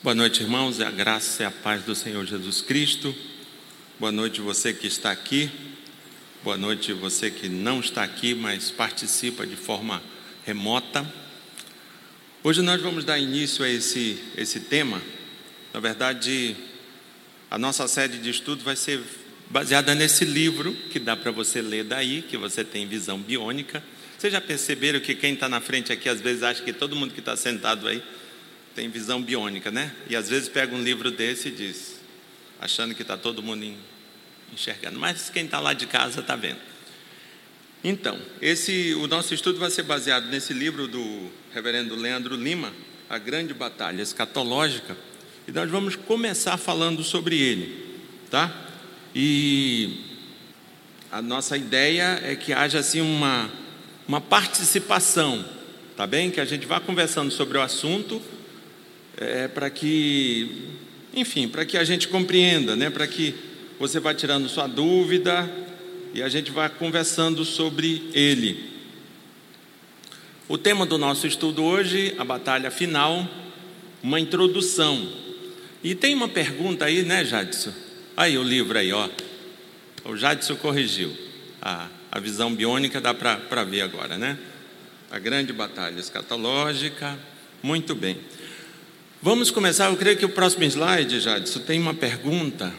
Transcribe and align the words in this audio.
Boa 0.00 0.14
noite, 0.14 0.44
irmãos, 0.44 0.80
a 0.80 0.92
graça 0.92 1.42
e 1.42 1.46
a 1.46 1.50
paz 1.50 1.82
do 1.82 1.92
Senhor 1.92 2.24
Jesus 2.24 2.62
Cristo. 2.62 3.12
Boa 3.98 4.12
noite, 4.12 4.40
você 4.40 4.72
que 4.72 4.86
está 4.86 5.10
aqui. 5.10 5.50
Boa 6.44 6.56
noite, 6.56 6.92
você 6.92 7.32
que 7.32 7.48
não 7.48 7.80
está 7.80 8.04
aqui, 8.04 8.32
mas 8.32 8.70
participa 8.70 9.44
de 9.44 9.56
forma 9.56 10.00
remota. 10.46 11.04
Hoje 12.44 12.62
nós 12.62 12.80
vamos 12.80 13.04
dar 13.04 13.18
início 13.18 13.64
a 13.64 13.68
esse, 13.68 14.22
esse 14.36 14.60
tema. 14.60 15.02
Na 15.74 15.80
verdade, 15.80 16.54
a 17.50 17.58
nossa 17.58 17.88
série 17.88 18.18
de 18.18 18.30
estudo 18.30 18.62
vai 18.62 18.76
ser 18.76 19.02
baseada 19.50 19.96
nesse 19.96 20.24
livro 20.24 20.74
que 20.92 21.00
dá 21.00 21.16
para 21.16 21.32
você 21.32 21.60
ler 21.60 21.82
daí, 21.82 22.22
que 22.22 22.36
você 22.36 22.62
tem 22.62 22.86
visão 22.86 23.18
biônica. 23.18 23.82
Vocês 24.16 24.32
já 24.32 24.40
perceberam 24.40 25.00
que 25.00 25.16
quem 25.16 25.34
está 25.34 25.48
na 25.48 25.60
frente 25.60 25.92
aqui 25.92 26.08
às 26.08 26.20
vezes 26.20 26.44
acha 26.44 26.62
que 26.62 26.72
todo 26.72 26.94
mundo 26.94 27.12
que 27.12 27.20
está 27.20 27.36
sentado 27.36 27.88
aí 27.88 28.00
tem 28.78 28.88
visão 28.88 29.20
biônica, 29.20 29.72
né? 29.72 29.92
E 30.08 30.14
às 30.14 30.28
vezes 30.28 30.48
pega 30.48 30.72
um 30.72 30.80
livro 30.80 31.10
desse 31.10 31.48
e 31.48 31.50
diz, 31.50 31.96
achando 32.60 32.94
que 32.94 33.02
está 33.02 33.16
todo 33.16 33.42
mundo 33.42 33.74
enxergando, 34.52 35.00
mas 35.00 35.30
quem 35.30 35.46
está 35.46 35.58
lá 35.58 35.72
de 35.72 35.84
casa 35.88 36.20
está 36.20 36.36
vendo. 36.36 36.60
Então, 37.82 38.16
esse, 38.40 38.94
o 38.94 39.08
nosso 39.08 39.34
estudo 39.34 39.58
vai 39.58 39.68
ser 39.68 39.82
baseado 39.82 40.28
nesse 40.28 40.52
livro 40.52 40.86
do 40.86 41.28
reverendo 41.52 41.96
Leandro 41.96 42.36
Lima, 42.36 42.72
A 43.10 43.18
Grande 43.18 43.52
Batalha 43.52 44.00
Escatológica, 44.00 44.96
e 45.48 45.50
nós 45.50 45.68
vamos 45.68 45.96
começar 45.96 46.56
falando 46.56 47.02
sobre 47.02 47.36
ele, 47.36 47.98
tá? 48.30 48.48
E 49.12 50.04
a 51.10 51.20
nossa 51.20 51.56
ideia 51.56 52.20
é 52.22 52.36
que 52.36 52.52
haja 52.52 52.78
assim 52.78 53.00
uma, 53.00 53.50
uma 54.06 54.20
participação, 54.20 55.44
tá 55.96 56.06
bem? 56.06 56.30
Que 56.30 56.40
a 56.40 56.44
gente 56.44 56.64
vá 56.64 56.78
conversando 56.78 57.32
sobre 57.32 57.58
o 57.58 57.60
assunto 57.60 58.22
é, 59.20 59.48
para 59.48 59.68
que, 59.68 60.68
enfim, 61.12 61.48
para 61.48 61.64
que 61.64 61.76
a 61.76 61.84
gente 61.84 62.08
compreenda, 62.08 62.76
né? 62.76 62.88
para 62.88 63.06
que 63.06 63.34
você 63.78 63.98
vá 63.98 64.14
tirando 64.14 64.48
sua 64.48 64.66
dúvida 64.66 65.50
e 66.14 66.22
a 66.22 66.28
gente 66.28 66.50
vá 66.50 66.68
conversando 66.68 67.44
sobre 67.44 68.08
ele. 68.14 68.78
O 70.48 70.56
tema 70.56 70.86
do 70.86 70.96
nosso 70.96 71.26
estudo 71.26 71.62
hoje, 71.62 72.14
a 72.16 72.24
batalha 72.24 72.70
final, 72.70 73.28
uma 74.02 74.18
introdução. 74.18 75.12
E 75.82 75.94
tem 75.94 76.14
uma 76.14 76.28
pergunta 76.28 76.86
aí, 76.86 77.02
né, 77.02 77.24
Jadson? 77.24 77.72
Aí 78.16 78.38
o 78.38 78.42
livro 78.42 78.78
aí, 78.78 78.92
ó. 78.92 79.08
O 80.04 80.16
Jadson 80.16 80.56
corrigiu. 80.56 81.14
A, 81.60 81.88
a 82.10 82.18
visão 82.18 82.54
biônica 82.54 83.00
dá 83.00 83.12
para 83.12 83.64
ver 83.64 83.82
agora, 83.82 84.16
né? 84.16 84.38
A 85.10 85.18
grande 85.18 85.52
batalha 85.52 86.00
escatológica. 86.00 87.18
Muito 87.62 87.94
bem. 87.94 88.16
Vamos 89.20 89.50
começar, 89.50 89.86
eu 89.86 89.96
creio 89.96 90.16
que 90.16 90.24
o 90.24 90.28
próximo 90.28 90.62
slide, 90.62 91.18
Jadson, 91.18 91.58
tem 91.58 91.80
uma 91.80 91.92
pergunta. 91.92 92.72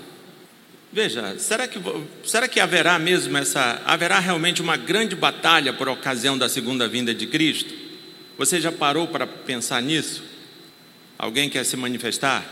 Veja, 0.92 1.38
será 1.38 1.68
que, 1.68 1.78
será 2.24 2.48
que 2.48 2.62
haverá 2.62 2.98
mesmo 2.98 3.38
essa, 3.38 3.82
haverá 3.86 4.20
realmente 4.20 4.62
uma 4.62 4.78
grande 4.78 5.18
batalha 5.18 5.74
por 5.74 5.90
ocasião 5.90 6.38
da 6.38 6.48
segunda 6.48 6.88
vinda 6.88 7.14
de 7.14 7.28
Cristo? 7.28 7.74
Você 8.38 8.62
já 8.62 8.72
parou 8.72 9.06
para 9.06 9.28
pensar 9.28 9.82
nisso? 9.82 10.24
Alguém 11.18 11.50
quer 11.50 11.66
se 11.66 11.76
manifestar? 11.76 12.46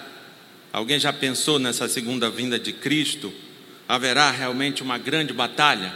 Alguém 0.73 0.99
já 0.99 1.13
pensou 1.13 1.57
nessa 1.57 1.87
segunda 1.87 2.29
vinda 2.29 2.59
de 2.59 2.73
Cristo? 2.73 3.33
Haverá 3.87 4.31
realmente 4.31 4.83
uma 4.83 4.97
grande 4.97 5.31
batalha? 5.31 5.95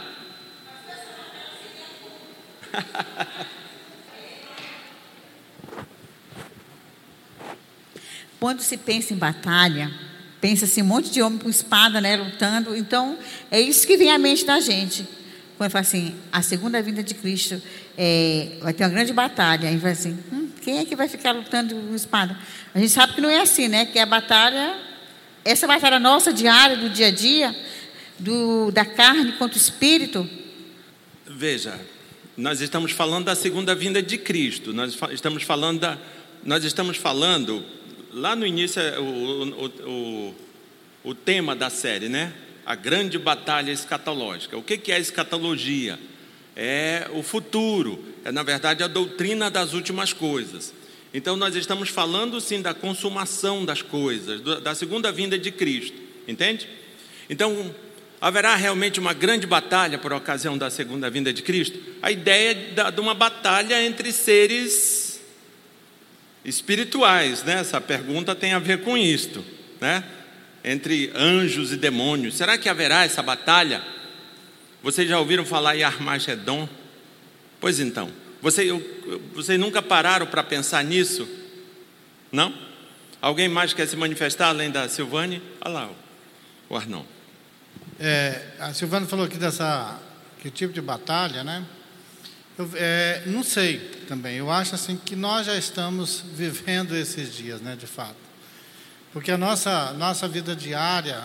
Quando 8.42 8.60
se 8.60 8.76
pensa 8.76 9.14
em 9.14 9.16
batalha, 9.16 9.88
pensa-se 10.40 10.82
um 10.82 10.84
monte 10.84 11.12
de 11.12 11.22
homem 11.22 11.38
com 11.38 11.48
espada, 11.48 12.00
né, 12.00 12.16
lutando. 12.16 12.74
Então, 12.74 13.16
é 13.48 13.60
isso 13.60 13.86
que 13.86 13.96
vem 13.96 14.10
à 14.10 14.18
mente 14.18 14.44
da 14.44 14.58
gente. 14.58 15.06
Quando 15.56 15.70
fala 15.70 15.82
assim, 15.82 16.12
a 16.32 16.42
segunda 16.42 16.82
vinda 16.82 17.04
de 17.04 17.14
Cristo 17.14 17.62
é, 17.96 18.48
vai 18.60 18.72
ter 18.72 18.82
uma 18.82 18.90
grande 18.90 19.12
batalha. 19.12 19.68
Aí 19.68 19.76
vai 19.76 19.92
assim, 19.92 20.18
hum, 20.32 20.48
quem 20.60 20.78
é 20.78 20.84
que 20.84 20.96
vai 20.96 21.06
ficar 21.06 21.30
lutando 21.30 21.76
com 21.76 21.94
espada? 21.94 22.36
A 22.74 22.80
gente 22.80 22.90
sabe 22.90 23.14
que 23.14 23.20
não 23.20 23.30
é 23.30 23.38
assim, 23.42 23.68
né? 23.68 23.86
Que 23.86 24.00
a 24.00 24.06
batalha, 24.06 24.76
essa 25.44 25.68
batalha 25.68 26.00
nossa 26.00 26.32
diária, 26.32 26.76
do 26.76 26.90
dia 26.90 27.06
a 27.06 27.10
dia, 27.12 27.54
do, 28.18 28.72
da 28.72 28.84
carne 28.84 29.30
contra 29.34 29.56
o 29.56 29.62
espírito. 29.62 30.28
Veja, 31.28 31.78
nós 32.36 32.60
estamos 32.60 32.90
falando 32.90 33.26
da 33.26 33.36
segunda 33.36 33.72
vinda 33.72 34.02
de 34.02 34.18
Cristo. 34.18 34.72
Nós 34.72 34.98
estamos 35.12 35.44
falando 35.44 35.78
da, 35.78 35.96
nós 36.44 36.64
estamos 36.64 36.96
falando 36.96 37.64
lá 38.12 38.36
no 38.36 38.46
início, 38.46 38.80
é 38.80 38.98
o, 38.98 39.04
o, 39.04 39.66
o, 39.66 40.34
o 41.04 41.14
tema 41.14 41.56
da 41.56 41.70
série, 41.70 42.08
né? 42.08 42.32
A 42.64 42.74
grande 42.74 43.18
batalha 43.18 43.72
escatológica. 43.72 44.56
O 44.56 44.62
que 44.62 44.92
é 44.92 44.96
a 44.96 45.00
escatologia? 45.00 45.98
É 46.54 47.08
o 47.14 47.22
futuro, 47.22 48.04
é 48.24 48.30
na 48.30 48.42
verdade 48.42 48.82
a 48.82 48.86
doutrina 48.86 49.50
das 49.50 49.72
últimas 49.72 50.12
coisas. 50.12 50.72
Então 51.14 51.36
nós 51.36 51.56
estamos 51.56 51.88
falando 51.88 52.40
sim 52.40 52.60
da 52.60 52.74
consumação 52.74 53.64
das 53.64 53.82
coisas, 53.82 54.40
da 54.62 54.74
segunda 54.74 55.10
vinda 55.10 55.38
de 55.38 55.50
Cristo, 55.50 55.96
entende? 56.28 56.68
Então 57.28 57.74
haverá 58.20 58.54
realmente 58.54 59.00
uma 59.00 59.12
grande 59.12 59.46
batalha 59.46 59.98
por 59.98 60.12
ocasião 60.12 60.56
da 60.56 60.70
segunda 60.70 61.10
vinda 61.10 61.32
de 61.32 61.42
Cristo? 61.42 61.78
A 62.02 62.12
ideia 62.12 62.54
de 62.54 63.00
uma 63.00 63.14
batalha 63.14 63.82
entre 63.84 64.12
seres 64.12 65.01
espirituais, 66.44 67.42
né? 67.44 67.60
Essa 67.60 67.80
pergunta 67.80 68.34
tem 68.34 68.52
a 68.52 68.58
ver 68.58 68.82
com 68.82 68.96
isto, 68.96 69.44
né? 69.80 70.04
Entre 70.64 71.10
anjos 71.14 71.72
e 71.72 71.76
demônios. 71.76 72.36
Será 72.36 72.58
que 72.58 72.68
haverá 72.68 73.04
essa 73.04 73.22
batalha? 73.22 73.82
Vocês 74.82 75.08
já 75.08 75.18
ouviram 75.18 75.44
falar 75.44 75.76
em 75.76 75.82
Armagedon? 75.82 76.68
Pois 77.60 77.78
então, 77.78 78.10
vocês, 78.40 78.72
nunca 79.58 79.80
pararam 79.80 80.26
para 80.26 80.42
pensar 80.42 80.82
nisso? 80.82 81.28
Não? 82.30 82.52
Alguém 83.20 83.48
mais 83.48 83.72
quer 83.72 83.86
se 83.86 83.94
manifestar 83.94 84.48
além 84.48 84.70
da 84.70 84.88
Silvane? 84.88 85.40
Olha 85.60 85.74
lá, 85.74 85.90
o 86.68 86.76
Arnon. 86.76 87.04
É, 88.00 88.42
a 88.58 88.74
Silvana 88.74 89.06
falou 89.06 89.26
aqui 89.26 89.36
dessa 89.36 90.00
que 90.40 90.50
tipo 90.50 90.72
de 90.72 90.80
batalha, 90.80 91.44
né? 91.44 91.64
Eu, 92.58 92.70
é, 92.74 93.22
não 93.26 93.42
sei 93.42 93.78
também. 94.06 94.36
Eu 94.36 94.50
acho 94.50 94.74
assim 94.74 94.96
que 94.96 95.16
nós 95.16 95.46
já 95.46 95.56
estamos 95.56 96.22
vivendo 96.34 96.94
esses 96.94 97.34
dias, 97.34 97.60
né, 97.60 97.76
de 97.76 97.86
fato. 97.86 98.16
Porque 99.12 99.30
a 99.30 99.38
nossa 99.38 99.92
nossa 99.92 100.26
vida 100.26 100.56
diária, 100.56 101.22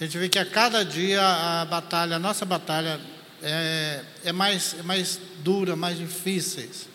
a 0.00 0.04
gente 0.04 0.18
vê 0.18 0.28
que 0.28 0.38
a 0.38 0.46
cada 0.46 0.84
dia 0.84 1.20
a 1.20 1.64
batalha, 1.64 2.16
a 2.16 2.18
nossa 2.18 2.44
batalha 2.44 3.00
é, 3.42 4.02
é 4.24 4.32
mais 4.32 4.76
é 4.78 4.82
mais 4.82 5.20
dura, 5.42 5.74
mais 5.74 5.98
difíceis, 5.98 6.88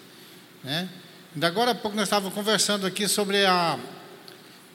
né? 0.64 0.88
Ainda 1.34 1.48
agora 1.48 1.72
há 1.72 1.76
pouco 1.76 1.98
nós 1.98 2.06
estávamos 2.06 2.34
conversando 2.34 2.86
aqui 2.86 3.08
sobre 3.08 3.46
a 3.46 3.78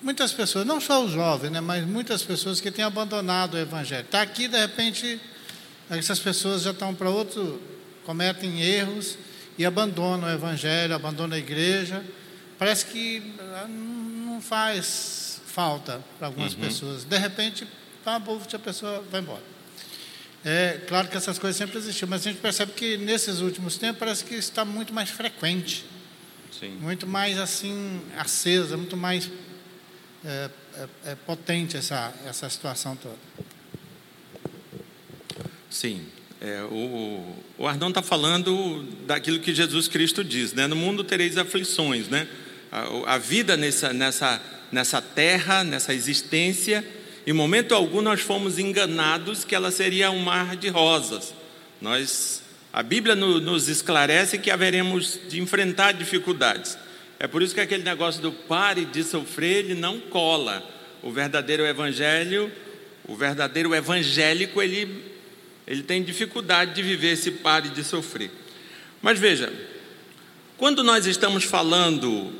muitas 0.02 0.32
pessoas, 0.32 0.66
não 0.66 0.80
só 0.80 1.04
os 1.04 1.12
jovens, 1.12 1.50
né, 1.50 1.60
mas 1.60 1.86
muitas 1.86 2.22
pessoas 2.22 2.60
que 2.60 2.70
têm 2.70 2.84
abandonado 2.84 3.54
o 3.54 3.58
evangelho. 3.58 4.04
Está 4.04 4.22
aqui 4.22 4.48
de 4.48 4.58
repente 4.58 5.20
essas 5.90 6.18
pessoas 6.18 6.62
já 6.62 6.72
estão 6.72 6.94
para 6.94 7.08
outro 7.08 7.60
cometem 8.08 8.62
erros 8.62 9.18
e 9.58 9.66
abandonam 9.66 10.30
o 10.30 10.32
evangelho, 10.32 10.94
abandonam 10.94 11.36
a 11.36 11.38
igreja. 11.38 12.02
Parece 12.58 12.86
que 12.86 13.34
ah, 13.38 13.66
não 13.68 14.40
faz 14.40 15.42
falta 15.44 16.02
para 16.16 16.28
algumas 16.28 16.54
uhum. 16.54 16.60
pessoas. 16.60 17.04
De 17.04 17.18
repente, 17.18 17.68
tá, 18.02 18.16
a 18.16 18.58
pessoa 18.58 19.04
vai 19.10 19.20
embora. 19.20 19.42
É 20.42 20.80
claro 20.88 21.08
que 21.08 21.18
essas 21.18 21.38
coisas 21.38 21.58
sempre 21.58 21.76
existiam, 21.76 22.08
mas 22.08 22.26
a 22.26 22.30
gente 22.30 22.40
percebe 22.40 22.72
que 22.72 22.96
nesses 22.96 23.40
últimos 23.40 23.76
tempos 23.76 23.98
parece 23.98 24.24
que 24.24 24.36
está 24.36 24.64
muito 24.64 24.94
mais 24.94 25.10
frequente, 25.10 25.84
Sim. 26.58 26.78
muito 26.80 27.06
mais 27.06 27.38
assim 27.38 28.00
acesa, 28.16 28.78
muito 28.78 28.96
mais 28.96 29.30
é, 30.24 30.50
é, 30.76 31.10
é 31.10 31.14
potente 31.14 31.76
essa 31.76 32.14
essa 32.24 32.48
situação 32.48 32.96
toda. 32.96 33.18
Sim, 35.68 36.06
é, 36.40 36.62
o, 36.70 37.34
o 37.58 37.66
Ardão 37.66 37.88
está 37.88 38.00
falando 38.00 38.84
daquilo 39.06 39.40
que 39.40 39.52
Jesus 39.52 39.88
Cristo 39.88 40.22
diz, 40.22 40.52
né? 40.52 40.66
No 40.68 40.76
mundo 40.76 41.02
tereis 41.02 41.36
aflições, 41.36 42.08
né? 42.08 42.28
A, 42.70 43.14
a, 43.14 43.18
vida 43.18 43.56
nessa, 43.56 43.92
nessa, 43.92 44.40
nessa 44.70 45.02
terra, 45.02 45.64
nessa 45.64 45.92
existência, 45.92 46.84
em 47.26 47.32
momento 47.32 47.74
algum 47.74 48.00
nós 48.00 48.20
fomos 48.20 48.58
enganados 48.58 49.44
que 49.44 49.54
ela 49.54 49.72
seria 49.72 50.12
um 50.12 50.20
mar 50.20 50.54
de 50.56 50.68
rosas. 50.68 51.34
Nós, 51.80 52.42
a 52.72 52.84
Bíblia 52.84 53.16
no, 53.16 53.40
nos 53.40 53.68
esclarece 53.68 54.38
que 54.38 54.50
haveremos 54.50 55.18
de 55.28 55.40
enfrentar 55.40 55.92
dificuldades. 55.92 56.78
É 57.18 57.26
por 57.26 57.42
isso 57.42 57.52
que 57.52 57.60
aquele 57.60 57.82
negócio 57.82 58.22
do 58.22 58.30
pare 58.30 58.84
de 58.84 59.02
sofrer, 59.02 59.64
ele 59.64 59.74
não 59.74 59.98
cola. 59.98 60.62
O 61.02 61.10
verdadeiro 61.10 61.66
evangelho, 61.66 62.50
o 63.08 63.16
verdadeiro 63.16 63.74
evangélico, 63.74 64.62
ele 64.62 65.17
ele 65.68 65.82
tem 65.82 66.02
dificuldade 66.02 66.74
de 66.74 66.82
viver 66.82 67.12
esse 67.12 67.30
pare 67.30 67.68
de 67.68 67.84
sofrer. 67.84 68.30
Mas 69.02 69.18
veja, 69.18 69.52
quando 70.56 70.82
nós 70.82 71.04
estamos 71.04 71.44
falando 71.44 72.32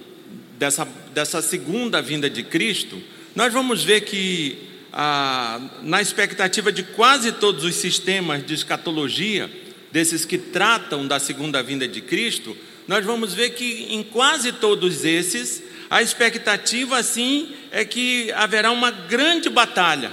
dessa, 0.58 0.88
dessa 1.12 1.42
segunda 1.42 2.00
vinda 2.00 2.30
de 2.30 2.42
Cristo, 2.42 3.00
nós 3.36 3.52
vamos 3.52 3.84
ver 3.84 4.00
que, 4.00 4.56
ah, 4.92 5.60
na 5.82 6.00
expectativa 6.00 6.72
de 6.72 6.82
quase 6.82 7.30
todos 7.32 7.64
os 7.64 7.74
sistemas 7.74 8.44
de 8.44 8.54
escatologia, 8.54 9.50
desses 9.92 10.24
que 10.24 10.38
tratam 10.38 11.06
da 11.06 11.18
segunda 11.18 11.62
vinda 11.62 11.86
de 11.86 12.00
Cristo, 12.00 12.56
nós 12.86 13.04
vamos 13.04 13.34
ver 13.34 13.50
que 13.50 13.88
em 13.90 14.02
quase 14.02 14.52
todos 14.52 15.04
esses, 15.04 15.62
a 15.90 16.00
expectativa, 16.02 17.02
sim, 17.02 17.50
é 17.70 17.84
que 17.84 18.32
haverá 18.32 18.70
uma 18.70 18.90
grande 18.90 19.50
batalha. 19.50 20.10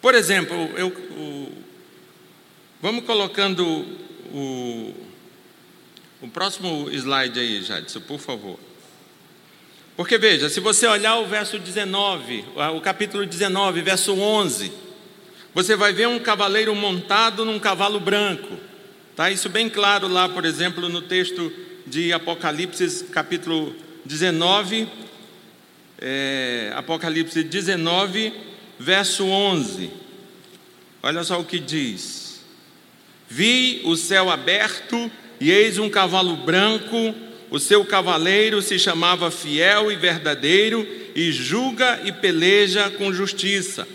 Por 0.00 0.14
exemplo, 0.14 0.70
eu, 0.76 0.92
vamos 2.84 3.04
colocando 3.04 3.64
o, 4.30 4.92
o 6.20 6.28
próximo 6.28 6.90
slide 6.90 7.40
aí, 7.40 7.62
Jadson, 7.62 8.00
por 8.00 8.18
favor. 8.18 8.60
Porque 9.96 10.18
veja, 10.18 10.50
se 10.50 10.60
você 10.60 10.86
olhar 10.86 11.16
o 11.16 11.24
verso 11.24 11.58
19, 11.58 12.44
o 12.76 12.80
capítulo 12.82 13.24
19, 13.24 13.80
verso 13.80 14.12
11, 14.12 14.70
você 15.54 15.74
vai 15.74 15.94
ver 15.94 16.08
um 16.08 16.18
cavaleiro 16.18 16.74
montado 16.74 17.42
num 17.46 17.58
cavalo 17.58 17.98
branco. 17.98 18.54
Tá 19.16 19.30
isso 19.30 19.48
bem 19.48 19.70
claro 19.70 20.06
lá, 20.06 20.28
por 20.28 20.44
exemplo, 20.44 20.86
no 20.90 21.00
texto 21.00 21.50
de 21.86 22.12
Apocalipse, 22.12 23.04
capítulo 23.04 23.74
19, 24.04 24.86
é, 25.98 26.70
Apocalipse 26.76 27.42
19, 27.42 28.30
verso 28.78 29.24
11. 29.24 29.90
Olha 31.02 31.24
só 31.24 31.40
o 31.40 31.46
que 31.46 31.58
diz: 31.58 32.23
Vi 33.28 33.80
o 33.84 33.96
céu 33.96 34.30
aberto 34.30 35.10
e 35.40 35.50
eis 35.50 35.78
um 35.78 35.90
cavalo 35.90 36.36
branco 36.36 37.14
o 37.54 37.60
seu 37.60 37.84
cavaleiro 37.84 38.60
se 38.60 38.80
chamava 38.80 39.30
Fiel 39.30 39.92
e 39.92 39.94
Verdadeiro 39.94 40.84
e 41.14 41.30
julga 41.30 42.00
e 42.04 42.10
peleja 42.10 42.90
com 42.90 43.12
justiça. 43.12 43.86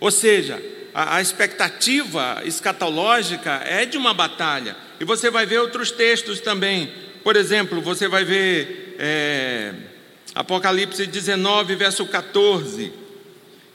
Ou 0.00 0.10
seja, 0.10 0.60
a, 0.92 1.18
a 1.18 1.22
expectativa 1.22 2.42
escatológica 2.44 3.62
é 3.64 3.86
de 3.86 3.96
uma 3.96 4.12
batalha. 4.12 4.76
E 4.98 5.04
você 5.04 5.30
vai 5.30 5.46
ver 5.46 5.60
outros 5.60 5.92
textos 5.92 6.40
também. 6.40 6.92
Por 7.22 7.36
exemplo, 7.36 7.80
você 7.80 8.08
vai 8.08 8.24
ver 8.24 8.96
é, 8.98 9.72
Apocalipse 10.34 11.06
19, 11.06 11.76
verso 11.76 12.04
14. 12.06 12.92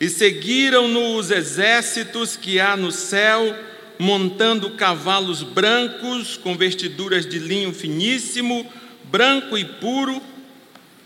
E 0.01 0.09
seguiram-no 0.09 1.15
os 1.15 1.31
exércitos 1.31 2.35
que 2.35 2.59
há 2.59 2.75
no 2.75 2.91
céu, 2.91 3.55
montando 3.99 4.71
cavalos 4.71 5.43
brancos, 5.43 6.37
com 6.37 6.55
vestiduras 6.55 7.25
de 7.25 7.37
linho 7.37 7.73
finíssimo, 7.73 8.65
branco 9.03 9.57
e 9.57 9.65
puro. 9.65 10.21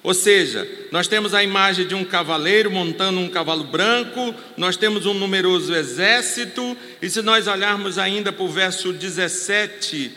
Ou 0.03 0.13
seja, 0.13 0.69
nós 0.91 1.07
temos 1.07 1.33
a 1.33 1.43
imagem 1.43 1.87
de 1.87 1.95
um 1.95 2.05
cavaleiro 2.05 2.69
montando 2.69 3.19
um 3.19 3.29
cavalo 3.29 3.63
branco, 3.63 4.35
nós 4.55 4.77
temos 4.77 5.07
um 5.07 5.13
numeroso 5.13 5.73
exército, 5.73 6.77
e 7.01 7.09
se 7.09 7.21
nós 7.23 7.47
olharmos 7.47 7.97
ainda 7.97 8.31
para 8.31 8.43
o 8.43 8.49
verso 8.49 8.93
17 8.93 10.11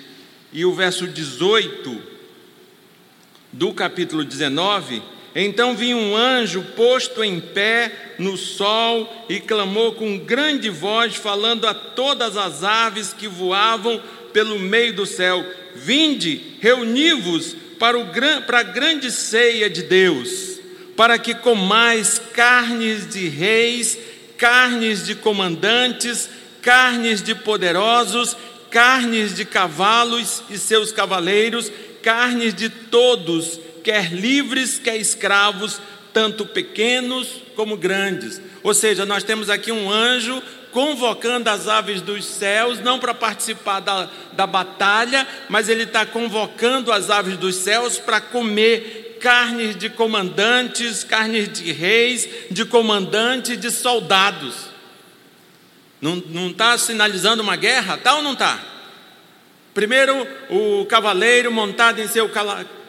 e 0.52 0.64
o 0.64 0.74
verso 0.74 1.06
18 1.06 2.02
do 3.52 3.72
capítulo 3.72 4.22
19, 4.22 5.02
então 5.44 5.76
vinha 5.76 5.94
um 5.94 6.16
anjo 6.16 6.62
posto 6.74 7.22
em 7.22 7.38
pé 7.38 8.14
no 8.18 8.38
sol 8.38 9.26
e 9.28 9.38
clamou 9.38 9.92
com 9.92 10.18
grande 10.18 10.70
voz, 10.70 11.14
falando 11.14 11.66
a 11.66 11.74
todas 11.74 12.38
as 12.38 12.64
aves 12.64 13.12
que 13.12 13.28
voavam 13.28 14.00
pelo 14.32 14.58
meio 14.58 14.94
do 14.94 15.04
céu: 15.04 15.44
Vinde, 15.74 16.56
reuni-vos 16.60 17.54
para, 17.78 17.98
para 18.46 18.60
a 18.60 18.62
grande 18.62 19.10
ceia 19.10 19.68
de 19.68 19.82
Deus, 19.82 20.58
para 20.96 21.18
que 21.18 21.34
comais 21.34 22.18
carnes 22.32 23.06
de 23.06 23.28
reis, 23.28 23.98
carnes 24.38 25.04
de 25.04 25.14
comandantes, 25.14 26.30
carnes 26.62 27.22
de 27.22 27.34
poderosos, 27.34 28.34
carnes 28.70 29.34
de 29.34 29.44
cavalos 29.44 30.42
e 30.48 30.56
seus 30.56 30.92
cavaleiros, 30.92 31.70
carnes 32.02 32.54
de 32.54 32.70
todos, 32.70 33.60
quer 33.86 34.12
livres, 34.12 34.80
quer 34.80 34.96
escravos, 34.96 35.80
tanto 36.12 36.44
pequenos 36.44 37.28
como 37.54 37.76
grandes. 37.76 38.40
Ou 38.64 38.74
seja, 38.74 39.06
nós 39.06 39.22
temos 39.22 39.48
aqui 39.48 39.70
um 39.70 39.88
anjo 39.88 40.42
convocando 40.72 41.48
as 41.48 41.68
aves 41.68 42.02
dos 42.02 42.24
céus, 42.24 42.80
não 42.80 42.98
para 42.98 43.14
participar 43.14 43.78
da, 43.78 44.10
da 44.32 44.44
batalha, 44.44 45.24
mas 45.48 45.68
ele 45.68 45.84
está 45.84 46.04
convocando 46.04 46.90
as 46.90 47.10
aves 47.10 47.36
dos 47.36 47.54
céus 47.54 47.96
para 47.96 48.20
comer 48.20 49.18
carnes 49.20 49.76
de 49.76 49.88
comandantes, 49.88 51.04
carnes 51.04 51.48
de 51.48 51.70
reis, 51.70 52.28
de 52.50 52.64
comandantes, 52.64 53.56
de 53.56 53.70
soldados. 53.70 54.66
Não 56.00 56.50
está 56.50 56.76
sinalizando 56.76 57.40
uma 57.40 57.54
guerra? 57.54 57.94
Está 57.94 58.16
ou 58.16 58.22
não 58.22 58.32
está? 58.32 58.58
Primeiro, 59.72 60.26
o 60.50 60.86
cavaleiro 60.86 61.52
montado 61.52 62.00
em 62.00 62.08
seu 62.08 62.28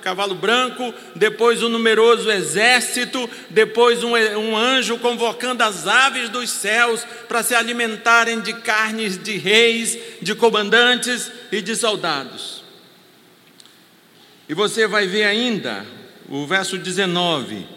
cavalo 0.07 0.35
branco, 0.35 0.93
depois 1.17 1.61
um 1.61 1.67
numeroso 1.67 2.31
exército, 2.31 3.29
depois 3.49 4.05
um, 4.05 4.13
um 4.37 4.55
anjo 4.55 4.97
convocando 4.99 5.61
as 5.63 5.85
aves 5.85 6.29
dos 6.29 6.49
céus 6.49 7.05
para 7.27 7.43
se 7.43 7.53
alimentarem 7.53 8.39
de 8.39 8.53
carnes 8.53 9.21
de 9.21 9.37
reis, 9.37 9.97
de 10.21 10.33
comandantes 10.33 11.29
e 11.51 11.61
de 11.61 11.75
soldados. 11.75 12.63
E 14.47 14.53
você 14.53 14.87
vai 14.87 15.07
ver 15.07 15.25
ainda 15.25 15.85
o 16.29 16.47
verso 16.47 16.77
19: 16.77 17.67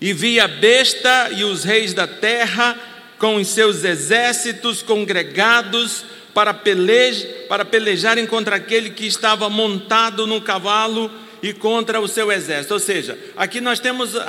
E 0.00 0.12
vi 0.12 0.38
a 0.38 0.46
besta 0.46 1.30
e 1.32 1.42
os 1.42 1.64
reis 1.64 1.92
da 1.92 2.06
terra 2.06 2.78
com 3.18 3.34
os 3.34 3.48
seus 3.48 3.82
exércitos 3.82 4.80
congregados 4.80 6.04
para, 6.34 6.52
peleja, 6.52 7.26
para 7.48 7.64
pelejarem 7.64 8.26
contra 8.26 8.56
aquele 8.56 8.90
que 8.90 9.06
estava 9.06 9.48
montado 9.48 10.26
no 10.26 10.40
cavalo 10.40 11.10
e 11.40 11.52
contra 11.52 12.00
o 12.00 12.08
seu 12.08 12.32
exército. 12.32 12.74
Ou 12.74 12.80
seja, 12.80 13.18
aqui 13.36 13.60
nós 13.60 13.78
temos 13.78 14.16
a, 14.16 14.24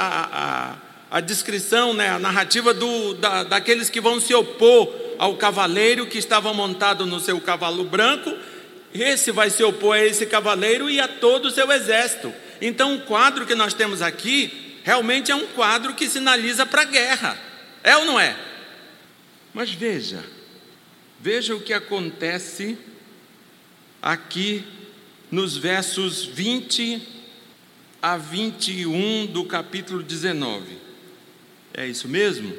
a, 1.12 1.18
a 1.18 1.20
descrição, 1.20 1.94
né, 1.94 2.10
a 2.10 2.20
narrativa 2.20 2.74
do, 2.74 3.16
da, 3.16 3.44
daqueles 3.44 3.90
que 3.90 4.00
vão 4.00 4.20
se 4.20 4.34
opor 4.34 4.94
ao 5.18 5.36
cavaleiro 5.36 6.06
que 6.06 6.18
estava 6.18 6.54
montado 6.54 7.06
no 7.06 7.20
seu 7.20 7.42
cavalo 7.42 7.84
branco. 7.86 8.32
Esse 8.94 9.32
vai 9.32 9.50
se 9.50 9.64
opor 9.64 9.96
a 9.96 10.06
esse 10.06 10.26
cavaleiro 10.26 10.90
e 10.90 11.00
a 11.00 11.08
todo 11.08 11.46
o 11.46 11.52
seu 11.52 11.72
exército. 11.72 12.34
Então, 12.62 12.96
o 12.96 13.02
quadro 13.02 13.46
que 13.46 13.56
nós 13.56 13.74
temos 13.74 14.02
aqui 14.02 14.80
realmente 14.84 15.32
é 15.32 15.36
um 15.36 15.48
quadro 15.48 15.94
que 15.96 16.08
sinaliza 16.08 16.66
para 16.66 16.84
a 16.84 16.86
guerra. 16.86 17.38
É 17.84 17.98
ou 17.98 18.06
não 18.06 18.20
é? 18.20 18.36
Mas 19.54 19.72
veja, 19.72 20.24
Veja 21.26 21.56
o 21.56 21.60
que 21.60 21.74
acontece 21.74 22.78
aqui 24.00 24.64
nos 25.32 25.58
versos 25.58 26.24
20 26.24 27.02
a 28.00 28.16
21 28.16 29.26
do 29.26 29.44
capítulo 29.44 30.04
19. 30.04 30.78
É 31.74 31.88
isso 31.88 32.08
mesmo? 32.08 32.56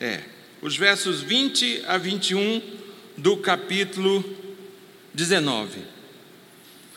É. 0.00 0.22
Os 0.62 0.76
versos 0.76 1.22
20 1.22 1.82
a 1.88 1.98
21 1.98 2.62
do 3.16 3.36
capítulo 3.38 4.24
19. 5.12 5.80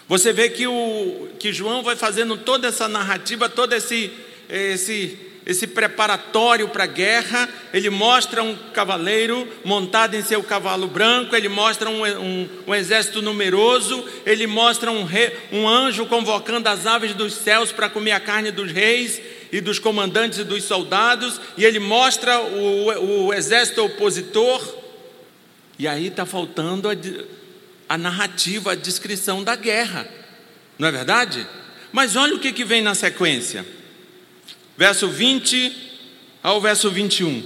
Você 0.07 0.31
vê 0.31 0.49
que, 0.49 0.67
o, 0.67 1.29
que 1.39 1.51
João 1.51 1.81
vai 1.81 1.95
fazendo 1.95 2.37
toda 2.37 2.67
essa 2.67 2.87
narrativa, 2.87 3.49
todo 3.49 3.73
esse, 3.73 4.11
esse 4.47 5.17
esse 5.49 5.65
preparatório 5.65 6.69
para 6.69 6.83
a 6.83 6.87
guerra, 6.87 7.49
ele 7.73 7.89
mostra 7.89 8.43
um 8.43 8.55
cavaleiro 8.71 9.47
montado 9.65 10.15
em 10.15 10.21
seu 10.21 10.43
cavalo 10.43 10.87
branco, 10.87 11.35
ele 11.35 11.49
mostra 11.49 11.89
um, 11.89 12.05
um, 12.05 12.49
um 12.67 12.75
exército 12.75 13.19
numeroso, 13.19 14.05
ele 14.27 14.45
mostra 14.45 14.91
um, 14.91 15.03
rei, 15.03 15.35
um 15.51 15.67
anjo 15.67 16.05
convocando 16.05 16.69
as 16.69 16.85
aves 16.85 17.15
dos 17.15 17.33
céus 17.33 17.71
para 17.71 17.89
comer 17.89 18.11
a 18.11 18.19
carne 18.19 18.51
dos 18.51 18.71
reis 18.71 19.19
e 19.51 19.59
dos 19.59 19.79
comandantes 19.79 20.37
e 20.37 20.43
dos 20.43 20.65
soldados, 20.65 21.41
e 21.57 21.65
ele 21.65 21.79
mostra 21.79 22.39
o, 22.39 23.25
o 23.25 23.33
exército 23.33 23.83
opositor, 23.83 24.61
e 25.79 25.87
aí 25.87 26.09
está 26.09 26.27
faltando 26.27 26.87
a, 26.91 26.93
a 27.89 27.97
narrativa, 27.97 28.73
a 28.73 28.75
descrição 28.75 29.43
da 29.43 29.55
guerra, 29.55 30.07
não 30.77 30.87
é 30.87 30.91
verdade? 30.91 31.47
Mas 31.91 32.15
olha 32.15 32.35
o 32.35 32.39
que, 32.39 32.51
que 32.51 32.63
vem 32.63 32.83
na 32.83 32.93
sequência 32.93 33.78
verso 34.79 35.09
20 35.09 35.73
ao 36.41 36.61
verso 36.61 36.89
21. 36.89 37.43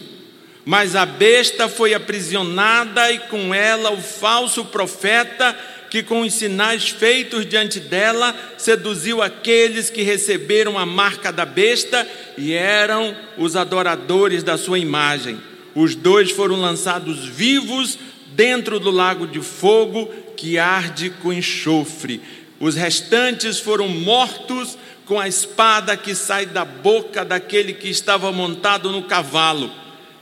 Mas 0.64 0.96
a 0.96 1.04
besta 1.04 1.68
foi 1.68 1.96
aprisionada 1.96 3.12
e 3.12 3.18
com 3.22 3.56
ela 3.56 3.90
o 3.90 4.00
falso 4.00 4.66
profeta 4.66 5.58
que 5.90 6.04
com 6.04 6.22
os 6.22 6.32
sinais 6.32 6.90
feitos 6.90 7.44
diante 7.48 7.80
dela 7.80 8.36
seduziu 8.56 9.20
aqueles 9.20 9.90
que 9.90 10.04
receberam 10.04 10.78
a 10.78 10.86
marca 10.86 11.32
da 11.32 11.44
besta 11.44 12.08
e 12.38 12.54
eram 12.54 13.16
os 13.36 13.56
adoradores 13.56 14.44
da 14.44 14.56
sua 14.56 14.78
imagem. 14.78 15.42
Os 15.74 15.96
dois 15.96 16.30
foram 16.30 16.62
lançados 16.62 17.26
vivos 17.26 17.98
dentro 18.36 18.80
do 18.80 18.92
lago 18.92 19.26
de 19.26 19.42
fogo 19.42 20.06
que 20.38 20.60
arde 20.60 21.10
com 21.10 21.34
enxofre 21.34 22.22
Os 22.60 22.76
restantes 22.76 23.60
foram 23.60 23.88
mortos 23.88 24.78
com 25.06 25.20
a 25.20 25.28
espada 25.28 25.98
que 25.98 26.16
sai 26.16 26.46
da 26.46 26.64
boca 26.64 27.26
daquele 27.26 27.74
que 27.74 27.90
estava 27.90 28.32
montado 28.32 28.92
no 28.92 29.04
cavalo, 29.04 29.72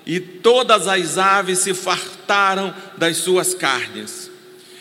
e 0.05 0.19
todas 0.19 0.87
as 0.87 1.17
aves 1.17 1.59
se 1.59 1.73
fartaram 1.73 2.73
das 2.97 3.17
suas 3.17 3.53
carnes. 3.53 4.31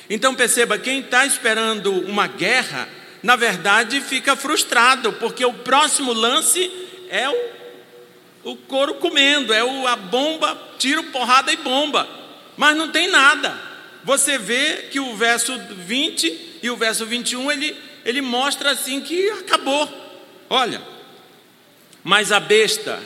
Então 0.09 0.35
perceba, 0.35 0.79
quem 0.79 1.01
está 1.01 1.25
esperando 1.25 1.93
uma 1.93 2.27
guerra, 2.27 2.89
na 3.23 3.37
verdade 3.37 4.01
fica 4.01 4.35
frustrado, 4.35 5.13
porque 5.15 5.45
o 5.45 5.53
próximo 5.53 6.13
lance 6.13 6.71
é 7.11 7.29
o, 7.29 8.53
o 8.53 8.57
couro 8.57 8.95
comendo, 8.95 9.53
é 9.53 9.63
o, 9.63 9.87
a 9.87 9.97
bomba, 9.97 10.59
tiro, 10.79 11.05
porrada 11.05 11.53
e 11.53 11.57
bomba, 11.57 12.09
mas 12.57 12.77
não 12.77 12.89
tem 12.89 13.09
nada. 13.09 13.57
Você 14.03 14.39
vê 14.39 14.89
que 14.91 14.99
o 14.99 15.15
verso 15.15 15.53
20 15.87 16.59
e 16.63 16.71
o 16.71 16.77
verso 16.77 17.05
21 17.05 17.53
ele, 17.53 17.77
ele 18.05 18.21
mostra 18.21 18.71
assim 18.71 19.01
que 19.01 19.31
acabou. 19.31 19.89
Olha, 20.49 20.83
mas 22.03 22.33
a 22.33 22.41
besta 22.41 22.99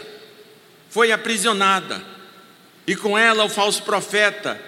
foi 0.88 1.10
aprisionada, 1.10 2.02
e 2.86 2.94
com 2.94 3.18
ela 3.18 3.44
o 3.44 3.48
falso 3.48 3.82
profeta, 3.82 4.60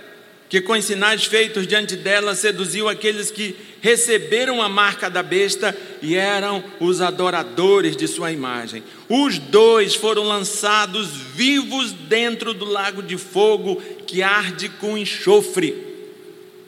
que 0.48 0.60
com 0.60 0.80
sinais 0.80 1.24
feitos 1.24 1.66
diante 1.66 1.96
dela 1.96 2.34
seduziu 2.34 2.88
aqueles 2.88 3.30
que 3.30 3.56
receberam 3.80 4.62
a 4.62 4.68
marca 4.68 5.08
da 5.08 5.22
besta 5.22 5.76
e 6.00 6.16
eram 6.16 6.64
os 6.80 7.00
adoradores 7.00 7.96
de 7.96 8.06
sua 8.06 8.32
imagem. 8.32 8.82
Os 9.08 9.38
dois 9.38 9.94
foram 9.94 10.24
lançados 10.24 11.08
vivos 11.08 11.92
dentro 11.92 12.54
do 12.54 12.64
lago 12.64 13.02
de 13.02 13.16
fogo 13.16 13.76
que 14.06 14.22
arde 14.22 14.68
com 14.68 14.96
enxofre. 14.96 15.74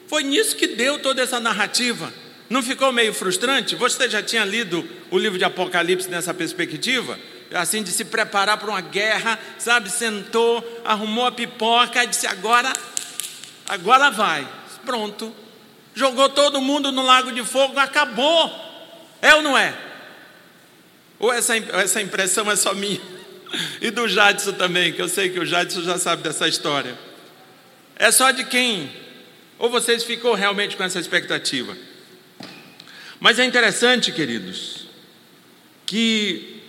Foi 0.07 0.23
nisso 0.23 0.55
que 0.55 0.67
deu 0.67 0.99
toda 0.99 1.21
essa 1.21 1.39
narrativa. 1.39 2.11
Não 2.49 2.63
ficou 2.63 2.91
meio 2.91 3.13
frustrante? 3.13 3.75
Você 3.75 4.09
já 4.09 4.23
tinha 4.23 4.43
lido 4.43 4.87
o 5.11 5.17
livro 5.19 5.37
de 5.37 5.43
Apocalipse 5.43 6.09
nessa 6.09 6.33
perspectiva? 6.33 7.17
Assim, 7.53 7.83
de 7.83 7.91
se 7.91 8.05
preparar 8.05 8.57
para 8.57 8.69
uma 8.69 8.81
guerra, 8.81 9.39
sabe? 9.57 9.89
Sentou, 9.89 10.81
arrumou 10.83 11.25
a 11.25 11.31
pipoca 11.31 12.03
e 12.03 12.07
disse: 12.07 12.25
agora, 12.25 12.73
agora 13.67 14.09
vai. 14.09 14.47
Pronto. 14.85 15.33
Jogou 15.93 16.29
todo 16.29 16.61
mundo 16.61 16.91
no 16.91 17.03
lago 17.03 17.31
de 17.31 17.43
fogo, 17.43 17.77
acabou. 17.77 18.51
É 19.21 19.35
ou 19.35 19.41
não 19.41 19.57
é? 19.57 19.75
Ou 21.19 21.31
essa, 21.31 21.55
essa 21.57 22.01
impressão 22.01 22.49
é 22.49 22.55
só 22.55 22.73
minha? 22.73 23.01
E 23.81 23.89
do 23.89 24.07
Jadson 24.07 24.53
também, 24.53 24.93
que 24.93 25.01
eu 25.01 25.09
sei 25.09 25.29
que 25.29 25.39
o 25.39 25.45
Jadson 25.45 25.81
já 25.81 25.97
sabe 25.97 26.21
dessa 26.21 26.47
história. 26.47 26.95
É 27.95 28.11
só 28.11 28.29
de 28.29 28.43
quem? 28.43 28.91
Ou 29.57 29.71
vocês 29.71 30.03
ficou 30.03 30.35
realmente 30.35 30.77
com 30.77 30.83
essa 30.83 30.99
expectativa? 30.99 31.75
Mas 33.19 33.37
é 33.37 33.45
interessante, 33.45 34.11
queridos, 34.11 34.87
que 35.85 36.61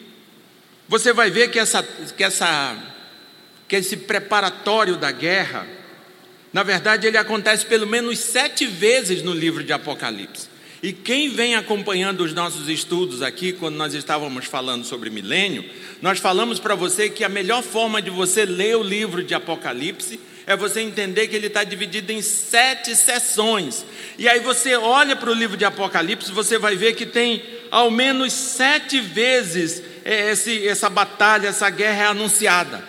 você 0.88 1.12
vai 1.12 1.30
ver 1.30 1.50
que, 1.50 1.59
essa, 1.59 1.83
que, 2.16 2.25
essa, 2.25 2.76
que 3.69 3.76
esse 3.76 3.97
preparatório 3.97 4.97
da 4.97 5.12
guerra, 5.12 5.66
na 6.52 6.64
verdade, 6.64 7.07
ele 7.07 7.16
acontece 7.16 7.64
pelo 7.64 7.87
menos 7.87 8.19
sete 8.19 8.66
vezes 8.66 9.23
no 9.23 9.33
livro 9.33 9.62
de 9.62 9.73
Apocalipse. 9.73 10.49
E 10.83 10.92
quem 10.92 11.28
vem 11.28 11.54
acompanhando 11.54 12.25
os 12.25 12.33
nossos 12.33 12.69
estudos 12.69 13.23
aqui, 13.23 13.52
quando 13.52 13.76
nós 13.76 13.95
estávamos 13.95 14.47
falando 14.47 14.85
sobre 14.85 15.11
milênio, 15.11 15.64
nós 16.02 16.19
falamos 16.19 16.59
para 16.59 16.75
você 16.75 17.09
que 17.11 17.23
a 17.23 17.28
melhor 17.28 17.62
forma 17.62 18.00
de 18.00 18.11
você 18.11 18.45
ler 18.47 18.76
o 18.76 18.83
livro 18.83 19.23
de 19.23 19.35
Apocalipse 19.35 20.19
é 20.50 20.57
você 20.57 20.80
entender 20.80 21.28
que 21.28 21.37
ele 21.37 21.47
está 21.47 21.62
dividido 21.62 22.11
em 22.11 22.21
sete 22.21 22.97
sessões. 22.97 23.87
E 24.19 24.28
aí 24.28 24.40
você 24.40 24.75
olha 24.75 25.14
para 25.14 25.30
o 25.30 25.33
livro 25.33 25.57
de 25.57 25.64
Apocalipse, 25.64 26.33
você 26.33 26.59
vai 26.59 26.75
ver 26.75 26.95
que 26.95 27.07
tem 27.07 27.40
ao 27.71 27.88
menos 27.88 28.33
sete 28.33 29.00
vezes 29.00 29.80
é, 30.04 30.33
esse, 30.33 30.66
essa 30.66 30.90
batalha, 30.90 31.47
essa 31.47 31.71
guerra 31.71 32.02
é 32.02 32.07
anunciada. 32.07 32.83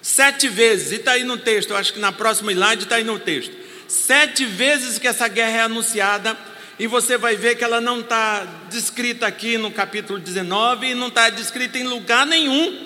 Sete 0.00 0.46
vezes, 0.46 0.92
e 0.92 0.94
está 0.94 1.12
aí 1.12 1.24
no 1.24 1.36
texto, 1.36 1.70
eu 1.70 1.76
acho 1.76 1.92
que 1.92 1.98
na 1.98 2.12
próxima 2.12 2.52
slide 2.52 2.84
está 2.84 2.94
aí 2.94 3.04
no 3.04 3.18
texto. 3.18 3.52
Sete 3.88 4.44
vezes 4.44 5.00
que 5.00 5.08
essa 5.08 5.26
guerra 5.26 5.56
é 5.56 5.62
anunciada, 5.62 6.38
e 6.78 6.86
você 6.86 7.18
vai 7.18 7.34
ver 7.34 7.56
que 7.56 7.64
ela 7.64 7.80
não 7.80 7.98
está 7.98 8.46
descrita 8.70 9.26
aqui 9.26 9.58
no 9.58 9.72
capítulo 9.72 10.20
19 10.20 10.86
e 10.86 10.94
não 10.94 11.08
está 11.08 11.30
descrita 11.30 11.78
em 11.78 11.82
lugar 11.82 12.24
nenhum, 12.24 12.78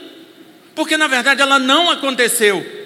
porque 0.74 0.96
na 0.96 1.06
verdade 1.06 1.42
ela 1.42 1.58
não 1.58 1.90
aconteceu 1.90 2.85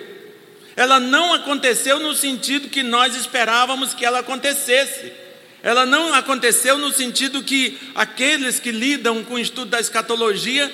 ela 0.77 1.01
não 1.01 1.35
aconteceu 1.35 1.99
no 1.99 2.15
sentido 2.15 2.69
que 2.69 2.83
nós 2.83 3.15
esperávamos 3.17 3.95
que 3.95 4.05
ela 4.05 4.21
acontecesse. 4.21 5.13
Ela 5.63 5.85
não 5.85 6.15
aconteceu 6.15 6.79
no 6.79 6.91
sentido 6.91 7.43
que 7.43 7.79
aqueles 7.95 8.59
que 8.59 8.71
lidam 8.71 9.23
com 9.25 9.35
o 9.35 9.39
estudo 9.39 9.71
da 9.71 9.81
escatologia 9.81 10.73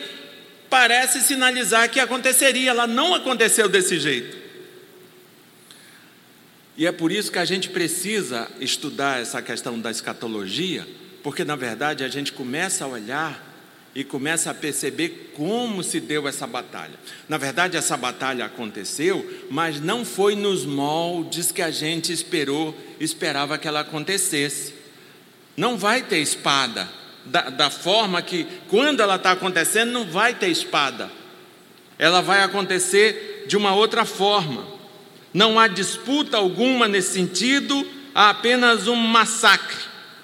parece 0.70 1.20
sinalizar 1.22 1.90
que 1.90 1.98
aconteceria. 1.98 2.70
Ela 2.70 2.86
não 2.86 3.14
aconteceu 3.14 3.68
desse 3.68 3.98
jeito. 3.98 4.36
E 6.76 6.86
é 6.86 6.92
por 6.92 7.10
isso 7.10 7.32
que 7.32 7.38
a 7.38 7.44
gente 7.44 7.70
precisa 7.70 8.48
estudar 8.60 9.20
essa 9.20 9.40
questão 9.40 9.80
da 9.80 9.90
escatologia, 9.90 10.86
porque 11.22 11.42
na 11.42 11.56
verdade 11.56 12.04
a 12.04 12.08
gente 12.08 12.32
começa 12.32 12.84
a 12.84 12.88
olhar 12.88 13.55
e 13.96 14.04
começa 14.04 14.50
a 14.50 14.54
perceber 14.54 15.32
como 15.34 15.82
se 15.82 16.00
deu 16.00 16.28
essa 16.28 16.46
batalha. 16.46 16.92
Na 17.26 17.38
verdade, 17.38 17.78
essa 17.78 17.96
batalha 17.96 18.44
aconteceu, 18.44 19.26
mas 19.50 19.80
não 19.80 20.04
foi 20.04 20.36
nos 20.36 20.66
moldes 20.66 21.50
que 21.50 21.62
a 21.62 21.70
gente 21.70 22.12
esperou, 22.12 22.76
esperava 23.00 23.56
que 23.56 23.66
ela 23.66 23.80
acontecesse. 23.80 24.74
Não 25.56 25.78
vai 25.78 26.02
ter 26.02 26.18
espada, 26.18 26.86
da, 27.24 27.48
da 27.48 27.70
forma 27.70 28.20
que, 28.20 28.46
quando 28.68 29.00
ela 29.00 29.16
está 29.16 29.32
acontecendo, 29.32 29.92
não 29.92 30.04
vai 30.04 30.34
ter 30.34 30.48
espada. 30.48 31.10
Ela 31.98 32.20
vai 32.20 32.42
acontecer 32.42 33.46
de 33.48 33.56
uma 33.56 33.74
outra 33.74 34.04
forma. 34.04 34.66
Não 35.32 35.58
há 35.58 35.68
disputa 35.68 36.36
alguma 36.36 36.86
nesse 36.86 37.14
sentido, 37.14 37.86
há 38.14 38.28
apenas 38.28 38.88
um 38.88 38.94
massacre. 38.94 39.78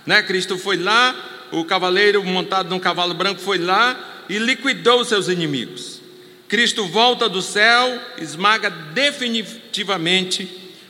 Né? 0.05 0.23
Cristo 0.23 0.59
foi 0.59 0.77
lá, 0.77 1.32
o 1.53 1.65
cavaleiro 1.65 2.25
montado 2.25 2.71
num 2.71 2.81
cavalo 2.81 3.15
branco 3.15 3.41
foi 3.41 3.59
lá 3.59 4.25
e 4.29 4.39
liquidou 4.39 5.05
seus 5.05 5.29
inimigos. 5.29 6.01
Cristo 6.49 6.87
volta 6.87 7.29
do 7.29 7.41
céu, 7.41 8.01
esmaga 8.19 8.71
definitivamente 8.71 10.49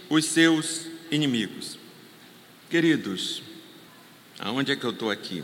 os 0.08 0.24
seus 0.24 0.86
inimigos. 1.10 1.78
Queridos, 2.70 3.42
aonde 4.38 4.72
é 4.72 4.76
que 4.76 4.84
eu 4.84 4.90
estou 4.90 5.10
aqui? 5.10 5.42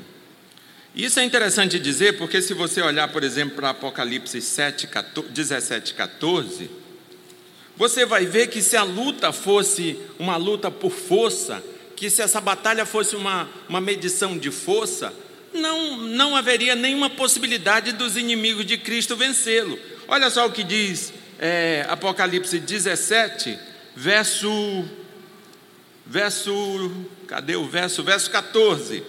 Isso 0.95 1.21
é 1.21 1.25
interessante 1.25 1.79
dizer, 1.79 2.17
porque 2.17 2.41
se 2.41 2.55
você 2.55 2.81
olhar, 2.81 3.09
por 3.09 3.23
exemplo, 3.23 3.57
para 3.57 3.71
Apocalipse 3.71 4.41
7, 4.41 4.87
14, 4.87 5.31
17, 5.31 5.95
14, 5.95 6.71
você 7.77 8.05
vai 8.05 8.27
ver 8.27 8.49
que 8.49 8.61
se 8.61 8.77
a 8.77 8.83
luta 8.83 9.33
fosse 9.33 9.97
uma 10.19 10.37
luta 10.37 10.71
por 10.71 10.91
força, 10.91 11.63
que 11.99 12.09
se 12.09 12.23
essa 12.23 12.41
batalha 12.41 12.87
fosse 12.87 13.17
uma, 13.17 13.49
uma 13.69 13.81
medição 13.81 14.39
de 14.39 14.51
força, 14.51 15.13
não, 15.53 15.97
não 15.97 16.37
haveria 16.37 16.75
nenhuma 16.75 17.11
possibilidade 17.11 17.93
dos 17.93 18.17
inimigos 18.17 18.65
de 18.65 18.79
Cristo 18.79 19.17
vencê-lo. 19.17 19.79
Olha 20.07 20.31
só 20.31 20.47
o 20.47 20.53
que 20.53 20.63
diz 20.63 21.13
é, 21.39 21.87
Apocalipse 21.89 22.59
17, 22.59 23.59
verso. 23.95 24.85
Verso. 26.07 27.07
Cadê 27.27 27.57
o 27.57 27.67
verso? 27.67 28.03
Verso 28.03 28.31
14. 28.31 29.03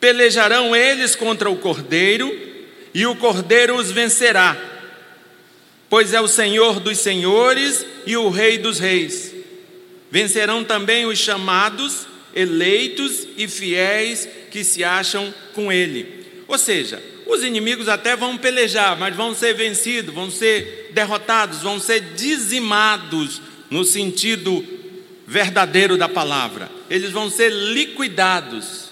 Pelejarão 0.00 0.74
eles 0.74 1.14
contra 1.14 1.50
o 1.50 1.56
cordeiro, 1.56 2.30
e 2.94 3.04
o 3.06 3.16
cordeiro 3.16 3.76
os 3.76 3.90
vencerá, 3.90 4.56
pois 5.90 6.14
é 6.14 6.20
o 6.20 6.28
Senhor 6.28 6.80
dos 6.80 6.98
senhores 6.98 7.84
e 8.06 8.16
o 8.16 8.30
Rei 8.30 8.58
dos 8.58 8.78
reis. 8.78 9.34
Vencerão 10.10 10.64
também 10.64 11.06
os 11.06 11.18
chamados, 11.18 12.06
eleitos 12.34 13.26
e 13.36 13.46
fiéis 13.46 14.28
que 14.50 14.64
se 14.64 14.82
acham 14.82 15.32
com 15.54 15.70
ele. 15.70 16.24
Ou 16.46 16.56
seja, 16.56 17.02
os 17.26 17.44
inimigos 17.44 17.88
até 17.88 18.16
vão 18.16 18.38
pelejar, 18.38 18.98
mas 18.98 19.14
vão 19.14 19.34
ser 19.34 19.54
vencidos, 19.54 20.14
vão 20.14 20.30
ser 20.30 20.90
derrotados, 20.94 21.60
vão 21.60 21.78
ser 21.78 22.00
dizimados 22.14 23.42
no 23.70 23.84
sentido 23.84 24.64
verdadeiro 25.26 25.98
da 25.98 26.08
palavra. 26.08 26.70
Eles 26.88 27.10
vão 27.10 27.28
ser 27.30 27.52
liquidados, 27.52 28.90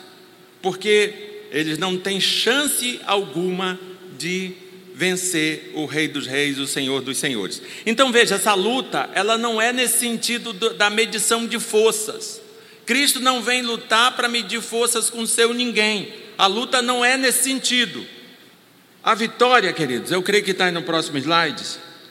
porque 0.60 1.14
eles 1.50 1.78
não 1.78 1.96
têm 1.96 2.20
chance 2.20 3.00
alguma 3.06 3.80
de 4.18 4.52
vencer 4.96 5.72
o 5.74 5.84
Rei 5.84 6.08
dos 6.08 6.26
Reis, 6.26 6.58
o 6.58 6.66
Senhor 6.66 7.02
dos 7.02 7.18
Senhores. 7.18 7.60
Então 7.84 8.10
veja, 8.10 8.36
essa 8.36 8.54
luta, 8.54 9.10
ela 9.12 9.36
não 9.36 9.60
é 9.60 9.70
nesse 9.70 9.98
sentido 9.98 10.54
do, 10.54 10.72
da 10.72 10.88
medição 10.88 11.46
de 11.46 11.60
forças. 11.60 12.40
Cristo 12.86 13.20
não 13.20 13.42
vem 13.42 13.60
lutar 13.60 14.16
para 14.16 14.26
medir 14.26 14.62
forças 14.62 15.10
com 15.10 15.26
seu 15.26 15.52
ninguém. 15.52 16.14
A 16.38 16.46
luta 16.46 16.80
não 16.80 17.04
é 17.04 17.18
nesse 17.18 17.44
sentido. 17.44 18.06
A 19.04 19.14
vitória, 19.14 19.70
queridos, 19.70 20.10
eu 20.12 20.22
creio 20.22 20.42
que 20.42 20.52
está 20.52 20.64
aí 20.64 20.72
no 20.72 20.82
próximo 20.82 21.18
slide. 21.18 21.62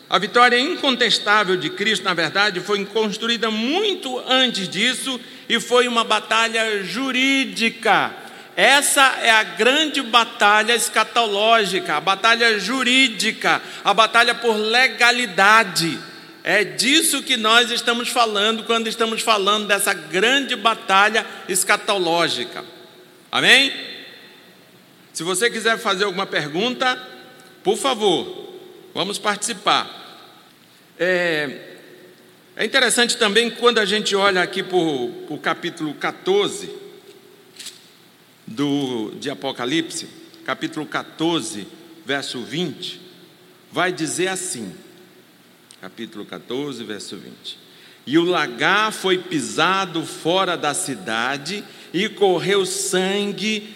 A 0.08 0.20
vitória 0.20 0.60
incontestável 0.60 1.58
de 1.58 1.72
Cristo, 1.72 2.04
na 2.04 2.14
verdade, 2.14 2.60
foi 2.60 2.86
construída 2.86 3.50
muito 3.50 4.20
antes 4.28 4.70
disso 4.70 5.20
e 5.50 5.60
foi 5.60 5.88
uma 5.88 6.04
batalha 6.04 6.84
jurídica 6.84 8.25
Essa 8.56 9.18
é 9.22 9.30
a 9.30 9.44
grande 9.44 10.02
batalha 10.02 10.74
escatológica, 10.74 11.96
a 11.96 12.02
batalha 12.02 12.58
jurídica, 12.58 13.62
a 13.84 13.94
batalha 13.94 14.34
por 14.34 14.56
legalidade. 14.56 16.00
É 16.42 16.64
disso 16.64 17.22
que 17.22 17.36
nós 17.36 17.70
estamos 17.70 18.08
falando 18.08 18.64
quando 18.64 18.88
estamos 18.88 19.22
falando 19.22 19.68
dessa 19.68 19.94
grande 19.94 20.56
batalha 20.56 21.26
escatológica. 21.50 22.64
Amém? 23.30 23.74
Se 25.12 25.22
você 25.24 25.50
quiser 25.50 25.78
fazer 25.78 26.06
alguma 26.06 26.26
pergunta, 26.26 26.98
por 27.62 27.78
favor, 27.78 28.54
vamos 28.94 29.20
participar. 29.20 29.90
É, 30.98 31.50
é 32.56 32.64
interessante 32.64 33.18
também 33.18 33.50
quando 33.50 33.80
a 33.80 33.86
gente 33.86 34.16
olha 34.16 34.42
aqui 34.42 34.64
para 34.64 34.78
o 34.78 35.40
capítulo 35.42 35.94
14 35.96 36.85
do, 38.46 39.12
de 39.20 39.30
Apocalipse, 39.30 40.08
capítulo 40.46 40.86
14, 40.86 41.68
verso 42.06 42.42
20, 42.44 43.02
vai 43.72 43.92
dizer 43.92 44.28
assim: 44.28 44.74
capítulo 45.82 46.26
14, 46.26 46.84
verso 46.84 47.18
20. 47.18 47.66
E 48.08 48.18
o 48.18 48.24
lagar 48.24 48.92
foi 48.92 49.18
pisado 49.18 50.06
fora 50.06 50.56
da 50.56 50.74
cidade, 50.74 51.64
e 51.94 52.08
correu 52.08 52.66
sangue, 52.66 53.74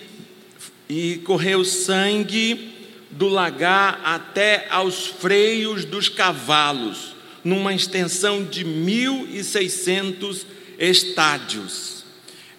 e 0.87 1.17
correu 1.25 1.65
sangue 1.65 2.75
do 3.09 3.27
lagar 3.27 3.99
até 4.03 4.67
aos 4.69 5.07
freios 5.07 5.83
dos 5.83 6.09
cavalos, 6.09 7.15
numa 7.43 7.73
extensão 7.73 8.45
de 8.45 8.63
1.600 8.63 10.45
estádios. 10.77 11.98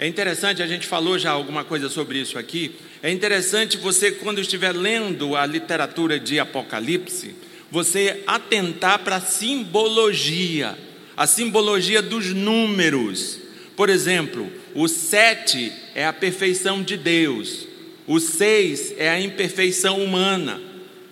É 0.00 0.06
interessante, 0.06 0.62
a 0.62 0.66
gente 0.66 0.86
falou 0.86 1.18
já 1.18 1.30
alguma 1.30 1.62
coisa 1.62 1.90
sobre 1.90 2.18
isso 2.18 2.38
aqui. 2.38 2.74
É 3.02 3.10
interessante 3.10 3.76
você, 3.76 4.10
quando 4.10 4.40
estiver 4.40 4.72
lendo 4.72 5.36
a 5.36 5.44
literatura 5.44 6.18
de 6.18 6.40
Apocalipse, 6.40 7.34
você 7.70 8.22
atentar 8.26 9.00
para 9.00 9.16
a 9.16 9.20
simbologia, 9.20 10.74
a 11.14 11.26
simbologia 11.26 12.00
dos 12.00 12.32
números. 12.32 13.40
Por 13.76 13.90
exemplo, 13.90 14.50
o 14.74 14.88
sete 14.88 15.70
é 15.94 16.06
a 16.06 16.14
perfeição 16.14 16.82
de 16.82 16.96
Deus, 16.96 17.68
o 18.06 18.18
seis 18.18 18.94
é 18.96 19.10
a 19.10 19.20
imperfeição 19.20 20.02
humana. 20.02 20.62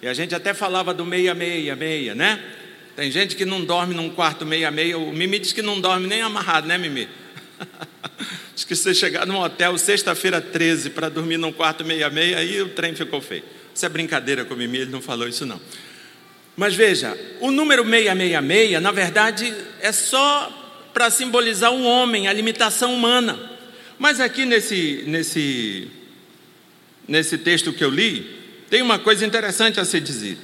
E 0.01 0.09
a 0.09 0.15
gente 0.15 0.35
até 0.35 0.55
falava 0.55 0.95
do 0.95 1.05
meia, 1.05 1.35
meia, 1.35 1.77
meia, 1.77 2.15
né? 2.15 2.43
Tem 2.97 3.11
gente 3.11 3.37
que 3.37 3.45
não 3.45 3.63
dorme 3.63 3.95
num 3.95 4.09
quarto 4.09 4.47
meia, 4.47 4.71
meia. 4.71 4.97
O 4.97 5.13
Mimi 5.13 5.39
diz 5.39 5.53
que 5.53 5.61
não 5.61 5.79
dorme 5.79 6.07
nem 6.07 6.23
amarrado, 6.23 6.67
né, 6.67 6.79
Mimi? 6.79 7.07
Diz 8.59 8.65
que 8.65 8.75
você 8.75 8.93
chegar 8.93 9.25
num 9.25 9.39
hotel 9.39 9.79
sexta-feira 9.79 10.41
13 10.41 10.91
para 10.91 11.09
dormir 11.09 11.37
num 11.37 11.53
quarto 11.53 11.85
meia-meia, 11.85 12.39
aí 12.39 12.61
o 12.61 12.71
trem 12.71 12.93
ficou 12.93 13.21
feio. 13.21 13.45
Isso 13.73 13.87
é 13.87 13.89
brincadeira 13.89 14.45
com 14.45 14.53
o 14.53 14.57
Mimi, 14.57 14.79
ele 14.79 14.91
não 14.91 15.01
falou 15.01 15.29
isso 15.29 15.47
não. 15.47 15.61
Mas 16.57 16.75
veja, 16.75 17.17
o 17.39 17.53
número 17.53 17.85
666, 17.85 18.83
na 18.83 18.91
verdade, 18.91 19.55
é 19.81 19.93
só 19.93 20.91
para 20.93 21.09
simbolizar 21.09 21.73
o 21.73 21.85
homem, 21.85 22.27
a 22.27 22.33
limitação 22.33 22.93
humana. 22.93 23.39
Mas 23.97 24.19
aqui 24.19 24.45
nesse, 24.45 25.05
nesse, 25.07 25.89
nesse 27.07 27.39
texto 27.39 27.73
que 27.73 27.85
eu 27.85 27.91
li, 27.91 28.29
tem 28.69 28.83
uma 28.83 28.99
coisa 28.99 29.25
interessante 29.25 29.79
a 29.79 29.85
ser 29.85 30.01
dizida. 30.01 30.41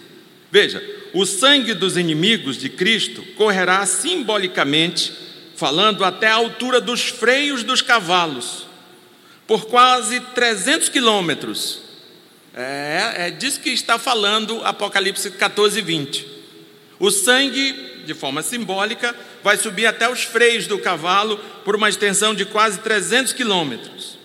Veja, 0.53 0.81
o 1.13 1.27
sangue 1.27 1.75
dos 1.75 1.97
inimigos 1.97 2.59
de 2.59 2.69
Cristo 2.69 3.25
correrá 3.35 3.85
simbolicamente 3.85 5.34
falando 5.57 6.05
até 6.05 6.29
a 6.29 6.35
altura 6.35 6.81
dos 6.81 7.09
freios 7.09 7.63
dos 7.63 7.81
cavalos, 7.81 8.67
por 9.47 9.67
quase 9.67 10.21
300 10.21 10.89
quilômetros. 10.89 11.83
É, 12.55 13.15
é 13.27 13.31
disso 13.31 13.61
que 13.61 13.71
está 13.71 13.99
falando 13.99 14.63
Apocalipse 14.65 15.31
14, 15.31 15.81
20. 15.81 16.27
O 16.99 17.11
sangue, 17.11 18.03
de 18.07 18.15
forma 18.15 18.43
simbólica, 18.43 19.15
vai 19.43 19.57
subir 19.57 19.87
até 19.87 20.09
os 20.09 20.23
freios 20.23 20.67
do 20.67 20.79
cavalo 20.79 21.39
por 21.65 21.75
uma 21.75 21.89
extensão 21.89 22.35
de 22.35 22.45
quase 22.45 22.79
300 22.79 23.33
quilômetros. 23.33 24.19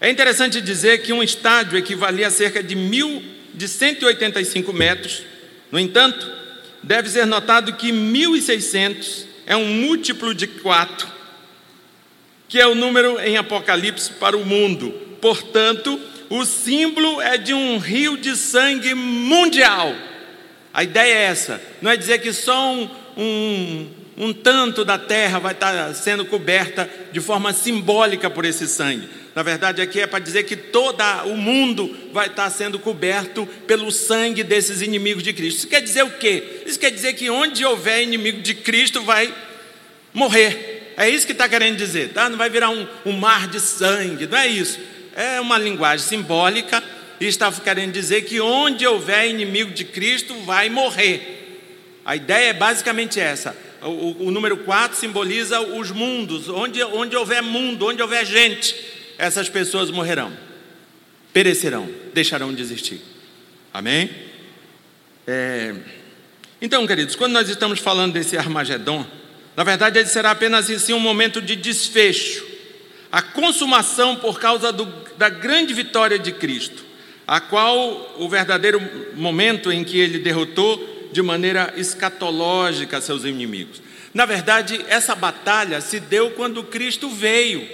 É 0.00 0.10
interessante 0.10 0.60
dizer 0.60 1.02
que 1.02 1.12
um 1.12 1.22
estádio 1.22 1.76
equivalia 1.76 2.28
a 2.28 2.30
cerca 2.30 2.62
de, 2.62 2.74
mil, 2.74 3.22
de 3.52 3.68
185 3.68 4.72
metros. 4.72 5.22
No 5.70 5.78
entanto, 5.78 6.30
deve 6.82 7.08
ser 7.08 7.26
notado 7.26 7.74
que 7.74 7.92
1.600 7.92 9.27
é 9.48 9.56
um 9.56 9.64
múltiplo 9.64 10.34
de 10.34 10.46
quatro, 10.46 11.08
que 12.46 12.60
é 12.60 12.66
o 12.66 12.74
número 12.74 13.18
em 13.18 13.38
Apocalipse 13.38 14.12
para 14.12 14.36
o 14.36 14.44
mundo. 14.44 14.90
Portanto, 15.22 15.98
o 16.28 16.44
símbolo 16.44 17.18
é 17.22 17.38
de 17.38 17.54
um 17.54 17.78
rio 17.78 18.18
de 18.18 18.36
sangue 18.36 18.92
mundial. 18.92 19.94
A 20.72 20.84
ideia 20.84 21.14
é 21.14 21.22
essa: 21.22 21.62
não 21.80 21.90
é 21.90 21.96
dizer 21.96 22.18
que 22.18 22.30
só 22.30 22.74
um, 22.74 22.90
um, 23.16 23.90
um 24.18 24.32
tanto 24.32 24.84
da 24.84 24.98
terra 24.98 25.38
vai 25.38 25.52
estar 25.52 25.94
sendo 25.94 26.24
coberta 26.24 26.90
de 27.12 27.20
forma 27.20 27.52
simbólica 27.52 28.28
por 28.28 28.44
esse 28.44 28.66
sangue. 28.66 29.08
Na 29.32 29.44
verdade, 29.44 29.80
aqui 29.80 30.00
é 30.00 30.06
para 30.08 30.18
dizer 30.18 30.42
que 30.42 30.56
todo 30.56 31.00
o 31.26 31.36
mundo 31.36 31.96
vai 32.12 32.26
estar 32.26 32.50
sendo 32.50 32.80
coberto 32.80 33.46
pelo 33.68 33.92
sangue 33.92 34.42
desses 34.42 34.82
inimigos 34.82 35.22
de 35.22 35.32
Cristo. 35.32 35.58
Isso 35.58 35.68
quer 35.68 35.80
dizer 35.80 36.02
o 36.02 36.10
quê? 36.10 36.62
Isso 36.66 36.80
quer 36.80 36.90
dizer 36.90 37.12
que 37.12 37.30
onde 37.30 37.64
houver 37.64 38.02
inimigo 38.02 38.42
de 38.42 38.54
Cristo 38.54 39.02
vai 39.02 39.32
morrer. 40.12 40.94
É 40.96 41.08
isso 41.08 41.24
que 41.24 41.30
está 41.30 41.48
querendo 41.48 41.76
dizer, 41.76 42.08
tá? 42.08 42.28
Não 42.28 42.36
vai 42.36 42.50
virar 42.50 42.70
um, 42.70 42.84
um 43.06 43.12
mar 43.12 43.46
de 43.46 43.60
sangue, 43.60 44.26
não 44.26 44.36
é 44.36 44.48
isso. 44.48 44.80
É 45.14 45.40
uma 45.40 45.56
linguagem 45.56 46.04
simbólica 46.04 46.82
e 47.20 47.26
está 47.26 47.52
querendo 47.52 47.92
dizer 47.92 48.22
que 48.22 48.40
onde 48.40 48.84
houver 48.84 49.28
inimigo 49.28 49.70
de 49.70 49.84
Cristo 49.84 50.34
vai 50.40 50.68
morrer. 50.68 51.60
A 52.04 52.16
ideia 52.16 52.48
é 52.48 52.52
basicamente 52.52 53.20
essa. 53.20 53.67
O, 53.82 54.26
o 54.26 54.30
número 54.30 54.56
4 54.58 54.98
simboliza 54.98 55.60
os 55.60 55.90
mundos, 55.90 56.48
onde, 56.48 56.82
onde 56.82 57.16
houver 57.16 57.42
mundo, 57.42 57.86
onde 57.86 58.02
houver 58.02 58.26
gente, 58.26 58.74
essas 59.16 59.48
pessoas 59.48 59.90
morrerão, 59.90 60.36
perecerão, 61.32 61.88
deixarão 62.12 62.52
de 62.52 62.62
existir. 62.62 63.00
Amém? 63.72 64.10
É... 65.26 65.74
Então, 66.60 66.86
queridos, 66.86 67.14
quando 67.14 67.32
nós 67.32 67.48
estamos 67.48 67.78
falando 67.78 68.14
desse 68.14 68.36
Armagedon, 68.36 69.06
na 69.56 69.62
verdade, 69.62 69.98
ele 69.98 70.08
será 70.08 70.32
apenas 70.32 70.70
assim 70.70 70.92
um 70.92 71.00
momento 71.00 71.40
de 71.40 71.54
desfecho, 71.54 72.44
a 73.12 73.22
consumação 73.22 74.16
por 74.16 74.40
causa 74.40 74.72
do, 74.72 74.84
da 75.16 75.28
grande 75.28 75.72
vitória 75.72 76.18
de 76.18 76.32
Cristo, 76.32 76.84
a 77.26 77.40
qual 77.40 78.16
o 78.18 78.28
verdadeiro 78.28 78.80
momento 79.14 79.70
em 79.70 79.84
que 79.84 79.98
ele 79.98 80.18
derrotou 80.18 80.97
de 81.12 81.22
maneira 81.22 81.72
escatológica 81.76 83.00
seus 83.00 83.24
inimigos. 83.24 83.80
Na 84.12 84.24
verdade, 84.24 84.84
essa 84.88 85.14
batalha 85.14 85.80
se 85.80 86.00
deu 86.00 86.30
quando 86.30 86.64
Cristo 86.64 87.08
veio. 87.08 87.68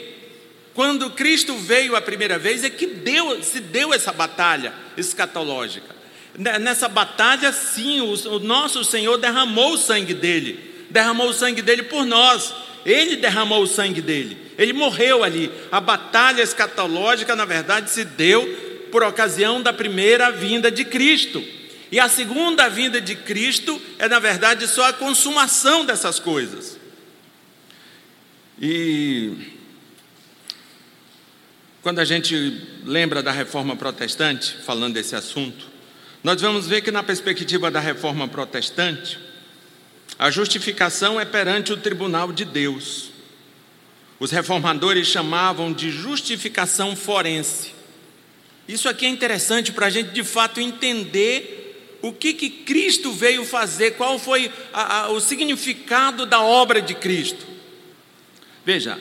Quando 0.75 1.11
Cristo 1.11 1.57
veio 1.57 1.95
a 1.95 2.01
primeira 2.01 2.39
vez 2.39 2.65
é 2.65 2.71
que 2.71 2.87
deu, 2.87 3.43
se 3.43 3.61
deu 3.61 3.95
essa 3.95 4.13
batalha 4.13 4.75
escatológica. 4.97 5.95
Nessa 6.37 6.89
batalha, 6.89 7.53
sim, 7.53 8.01
o, 8.01 8.13
o 8.35 8.41
nosso 8.41 8.83
Senhor 8.85 9.17
derramou 9.19 9.75
o 9.75 9.79
sangue 9.79 10.13
dele, 10.13 10.87
derramou 10.91 11.29
o 11.29 11.33
sangue 11.33 11.63
dele 11.63 11.85
por 11.85 12.05
nós. 12.05 12.53
Ele 12.85 13.17
derramou 13.17 13.63
o 13.63 13.67
sangue 13.67 14.03
dele, 14.03 14.37
ele 14.59 14.73
morreu 14.73 15.25
ali. 15.25 15.51
A 15.71 15.81
batalha 15.81 16.43
escatológica, 16.43 17.35
na 17.35 17.45
verdade, 17.45 17.89
se 17.91 18.05
deu 18.05 18.45
por 18.91 19.03
ocasião 19.03 19.63
da 19.63 19.73
primeira 19.73 20.31
vinda 20.31 20.71
de 20.71 20.85
Cristo. 20.85 21.43
E 21.95 22.01
a 22.01 22.09
segunda 22.09 22.69
vinda 22.69 23.01
de 23.01 23.15
Cristo 23.15 23.81
é, 24.01 24.09
na 24.09 24.19
verdade, 24.19 24.67
só 24.67 24.87
a 24.87 24.93
consumação 24.93 25.87
dessas 25.87 26.19
coisas. 26.19 26.77
E 28.61 29.31
quando 31.81 32.01
a 32.01 32.05
gente 32.05 32.35
lembra 32.83 33.23
da 33.23 33.31
reforma 33.31 33.77
protestante, 33.77 34.57
falando 34.67 34.95
desse 34.95 35.15
assunto, 35.15 35.69
nós 36.25 36.41
vamos 36.41 36.67
ver 36.67 36.81
que, 36.81 36.91
na 36.91 37.05
perspectiva 37.05 37.71
da 37.71 37.79
reforma 37.79 38.27
protestante, 38.27 39.17
a 40.19 40.33
justificação 40.33 41.21
é 41.21 41.25
perante 41.25 41.73
o 41.73 41.77
tribunal 41.77 42.33
de 42.33 42.45
Deus. 42.45 43.11
Os 44.19 44.33
reformadores 44.33 45.07
chamavam 45.07 45.73
de 45.73 45.93
justificação 45.93 46.97
forense. 46.97 47.73
Isso 48.67 48.89
aqui 48.89 49.07
é 49.07 49.09
interessante 49.09 49.71
para 49.71 49.87
a 49.87 49.91
gente 49.91 50.11
de 50.11 50.25
fato 50.25 50.61
entender 50.61 51.61
o 52.09 52.13
que, 52.13 52.35
que 52.35 52.51
Cristo 52.51 53.13
veio 53.13 53.47
fazer, 53.47 53.93
qual 53.93 54.19
foi 54.19 54.53
a, 54.75 55.05
a, 55.05 55.09
o 55.11 55.21
significado 55.21 56.27
da 56.27 56.43
obra 56.43 56.83
de 56.83 56.95
Cristo. 56.95 57.47
Veja, 58.63 59.01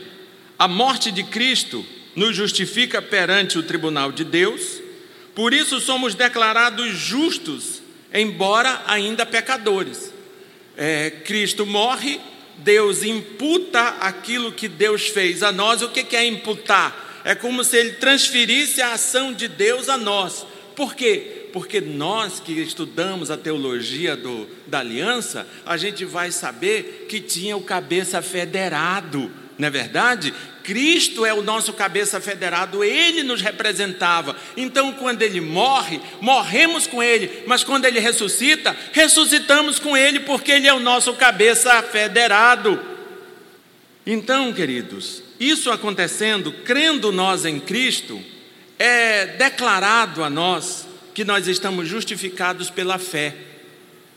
a 0.57 0.69
morte 0.69 1.11
de 1.11 1.21
Cristo 1.23 1.85
nos 2.15 2.33
justifica 2.33 3.01
perante 3.01 3.57
o 3.57 3.63
tribunal 3.63 4.09
de 4.09 4.23
Deus, 4.23 4.81
por 5.35 5.53
isso 5.53 5.81
somos 5.81 6.15
declarados 6.15 6.97
justos, 6.97 7.81
embora 8.13 8.83
ainda 8.87 9.25
pecadores. 9.25 10.13
É, 10.77 11.09
Cristo 11.09 11.65
morre, 11.65 12.21
Deus 12.59 13.03
imputa 13.03 13.81
aquilo 13.99 14.53
que 14.53 14.69
Deus 14.69 15.09
fez 15.09 15.43
a 15.43 15.51
nós. 15.51 15.81
O 15.81 15.89
que 15.89 16.15
é 16.15 16.25
imputar? 16.25 17.21
É 17.25 17.35
como 17.35 17.65
se 17.65 17.75
ele 17.75 17.91
transferisse 17.93 18.81
a 18.81 18.93
ação 18.93 19.33
de 19.33 19.49
Deus 19.49 19.89
a 19.89 19.97
nós. 19.97 20.45
Por 20.73 20.95
quê? 20.95 21.42
Porque 21.53 21.79
nós 21.79 22.39
que 22.39 22.51
estudamos 22.53 23.29
a 23.29 23.37
teologia 23.37 24.17
do, 24.17 24.49
da 24.65 24.79
aliança, 24.79 25.47
a 25.63 25.77
gente 25.77 26.03
vai 26.03 26.31
saber 26.31 27.05
que 27.07 27.21
tinha 27.21 27.55
o 27.55 27.61
cabeça 27.61 28.23
federado, 28.23 29.31
não 29.59 29.67
é 29.67 29.69
verdade? 29.69 30.33
Cristo 30.63 31.23
é 31.23 31.31
o 31.31 31.43
nosso 31.43 31.71
cabeça 31.71 32.19
federado, 32.19 32.83
ele 32.83 33.21
nos 33.21 33.39
representava. 33.39 34.35
Então, 34.57 34.93
quando 34.93 35.21
ele 35.21 35.39
morre, 35.39 36.01
morremos 36.19 36.87
com 36.87 37.03
ele, 37.03 37.43
mas 37.45 37.63
quando 37.63 37.85
ele 37.85 37.99
ressuscita, 37.99 38.75
ressuscitamos 38.91 39.77
com 39.77 39.95
ele, 39.95 40.21
porque 40.21 40.53
ele 40.53 40.67
é 40.67 40.73
o 40.73 40.79
nosso 40.79 41.13
cabeça 41.13 41.83
federado. 41.83 42.81
Então, 44.07 44.51
queridos, 44.51 45.21
isso 45.39 45.69
acontecendo, 45.69 46.51
crendo 46.51 47.11
nós 47.11 47.45
em 47.45 47.59
Cristo, 47.59 48.19
é 48.79 49.27
declarado 49.27 50.23
a 50.23 50.31
nós 50.31 50.91
que 51.13 51.23
nós 51.23 51.47
estamos 51.47 51.87
justificados 51.87 52.69
pela 52.69 52.97
fé. 52.97 53.35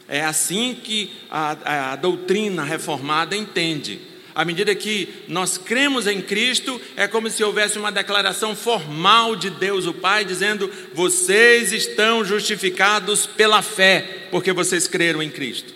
É 0.08 0.24
assim 0.24 0.74
que 0.74 1.10
a, 1.30 1.92
a 1.92 1.96
doutrina 1.96 2.64
reformada 2.64 3.36
entende. 3.36 4.00
À 4.34 4.44
medida 4.44 4.74
que 4.74 5.08
nós 5.28 5.56
cremos 5.56 6.06
em 6.06 6.20
Cristo, 6.20 6.80
é 6.94 7.08
como 7.08 7.30
se 7.30 7.42
houvesse 7.42 7.78
uma 7.78 7.90
declaração 7.90 8.54
formal 8.54 9.34
de 9.34 9.48
Deus 9.48 9.86
o 9.86 9.94
Pai, 9.94 10.24
dizendo: 10.24 10.70
vocês 10.92 11.72
estão 11.72 12.24
justificados 12.24 13.26
pela 13.26 13.62
fé, 13.62 14.28
porque 14.30 14.52
vocês 14.52 14.86
creram 14.86 15.22
em 15.22 15.30
Cristo. 15.30 15.74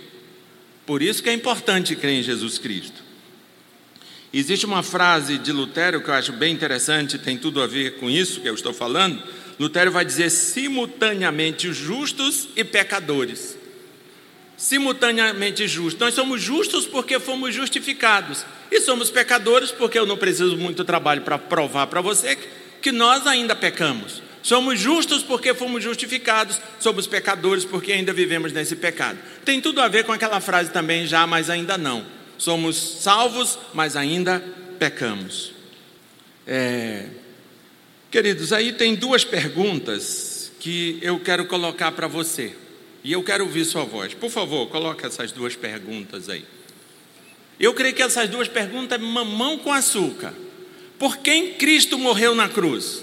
Por 0.84 1.02
isso 1.02 1.22
que 1.22 1.30
é 1.30 1.32
importante 1.32 1.96
crer 1.96 2.20
em 2.20 2.22
Jesus 2.22 2.58
Cristo. 2.58 3.00
Existe 4.32 4.66
uma 4.66 4.82
frase 4.82 5.38
de 5.38 5.50
Lutero 5.50 6.00
que 6.02 6.08
eu 6.08 6.14
acho 6.14 6.32
bem 6.32 6.52
interessante, 6.52 7.18
tem 7.18 7.36
tudo 7.36 7.60
a 7.62 7.66
ver 7.66 7.96
com 7.96 8.08
isso 8.08 8.40
que 8.40 8.48
eu 8.48 8.54
estou 8.54 8.72
falando. 8.72 9.22
Lutero 9.60 9.92
vai 9.92 10.04
dizer 10.04 10.30
simultaneamente 10.30 11.72
justos 11.72 12.48
e 12.56 12.64
pecadores 12.64 13.60
simultaneamente 14.60 15.66
justos. 15.66 15.98
Nós 15.98 16.14
somos 16.14 16.42
justos 16.42 16.86
porque 16.86 17.18
fomos 17.18 17.54
justificados, 17.54 18.44
e 18.70 18.78
somos 18.82 19.10
pecadores 19.10 19.72
porque 19.72 19.98
eu 19.98 20.04
não 20.04 20.18
preciso 20.18 20.56
muito 20.56 20.84
trabalho 20.84 21.22
para 21.22 21.38
provar 21.38 21.86
para 21.86 22.02
você 22.02 22.36
que 22.82 22.92
nós 22.92 23.26
ainda 23.26 23.56
pecamos. 23.56 24.22
Somos 24.42 24.78
justos 24.78 25.22
porque 25.22 25.54
fomos 25.54 25.82
justificados, 25.82 26.60
somos 26.78 27.06
pecadores 27.06 27.64
porque 27.64 27.92
ainda 27.92 28.12
vivemos 28.12 28.52
nesse 28.52 28.76
pecado. 28.76 29.18
Tem 29.44 29.60
tudo 29.60 29.80
a 29.80 29.88
ver 29.88 30.04
com 30.04 30.12
aquela 30.12 30.40
frase 30.40 30.70
também, 30.70 31.06
já, 31.06 31.26
mas 31.26 31.48
ainda 31.48 31.76
não. 31.78 32.04
Somos 32.36 32.76
salvos, 33.02 33.58
mas 33.72 33.96
ainda 33.96 34.42
pecamos. 34.78 35.52
É... 36.46 37.06
Queridos, 38.10 38.52
aí 38.52 38.72
tem 38.72 38.96
duas 38.96 39.24
perguntas 39.24 40.50
que 40.58 40.98
eu 41.00 41.20
quero 41.20 41.46
colocar 41.46 41.92
para 41.92 42.08
você. 42.08 42.56
E 43.04 43.12
eu 43.12 43.22
quero 43.22 43.44
ouvir 43.44 43.64
sua 43.64 43.84
voz. 43.84 44.14
Por 44.14 44.30
favor, 44.30 44.66
coloque 44.68 45.06
essas 45.06 45.30
duas 45.30 45.54
perguntas 45.54 46.28
aí. 46.28 46.44
Eu 47.58 47.72
creio 47.72 47.94
que 47.94 48.02
essas 48.02 48.28
duas 48.28 48.48
perguntas 48.48 48.98
é 48.98 49.02
mamão 49.02 49.58
com 49.58 49.72
açúcar. 49.72 50.34
Por 50.98 51.18
quem 51.18 51.54
Cristo 51.54 51.96
morreu 51.98 52.34
na 52.34 52.48
cruz? 52.48 53.02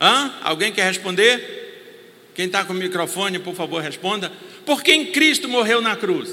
Hã? 0.00 0.34
Alguém 0.42 0.72
quer 0.72 0.86
responder? 0.86 2.32
Quem 2.34 2.46
está 2.46 2.64
com 2.64 2.72
o 2.72 2.76
microfone, 2.76 3.38
por 3.38 3.54
favor, 3.54 3.80
responda. 3.80 4.30
Por 4.66 4.82
quem 4.82 5.12
Cristo 5.12 5.48
morreu 5.48 5.80
na 5.80 5.94
cruz? 5.94 6.30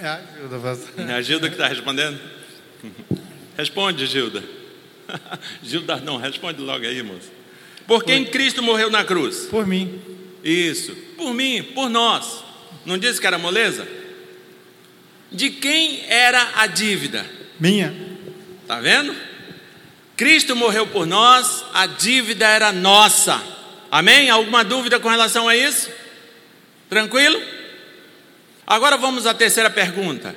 É 0.00 0.08
a 0.08 0.18
Gilda. 0.18 0.78
É 0.96 1.12
a 1.12 1.20
Gilda 1.22 1.48
que 1.48 1.54
está 1.54 1.68
respondendo? 1.68 2.18
Responde, 3.56 4.06
Gilda. 4.06 4.42
Gilda, 5.62 5.96
não, 5.96 6.16
responde 6.16 6.60
logo 6.60 6.84
aí, 6.84 7.02
moço. 7.02 7.30
Por 7.86 8.04
quem 8.04 8.24
Cristo 8.24 8.62
morreu 8.62 8.90
na 8.90 9.04
cruz? 9.04 9.46
Por 9.50 9.66
mim. 9.66 10.00
Isso, 10.42 10.94
por 11.16 11.32
mim, 11.34 11.62
por 11.74 11.88
nós. 11.88 12.44
Não 12.84 12.98
disse 12.98 13.20
que 13.20 13.26
era 13.26 13.38
moleza? 13.38 13.86
De 15.30 15.50
quem 15.50 16.04
era 16.08 16.52
a 16.56 16.66
dívida? 16.66 17.24
Minha. 17.58 17.94
Tá 18.66 18.80
vendo? 18.80 19.14
Cristo 20.16 20.54
morreu 20.54 20.86
por 20.86 21.06
nós, 21.06 21.64
a 21.72 21.86
dívida 21.86 22.46
era 22.46 22.72
nossa. 22.72 23.42
Amém? 23.90 24.30
Alguma 24.30 24.64
dúvida 24.64 25.00
com 25.00 25.08
relação 25.08 25.48
a 25.48 25.56
isso? 25.56 25.90
Tranquilo? 26.88 27.40
Agora 28.66 28.96
vamos 28.96 29.26
à 29.26 29.34
terceira 29.34 29.70
pergunta. 29.70 30.34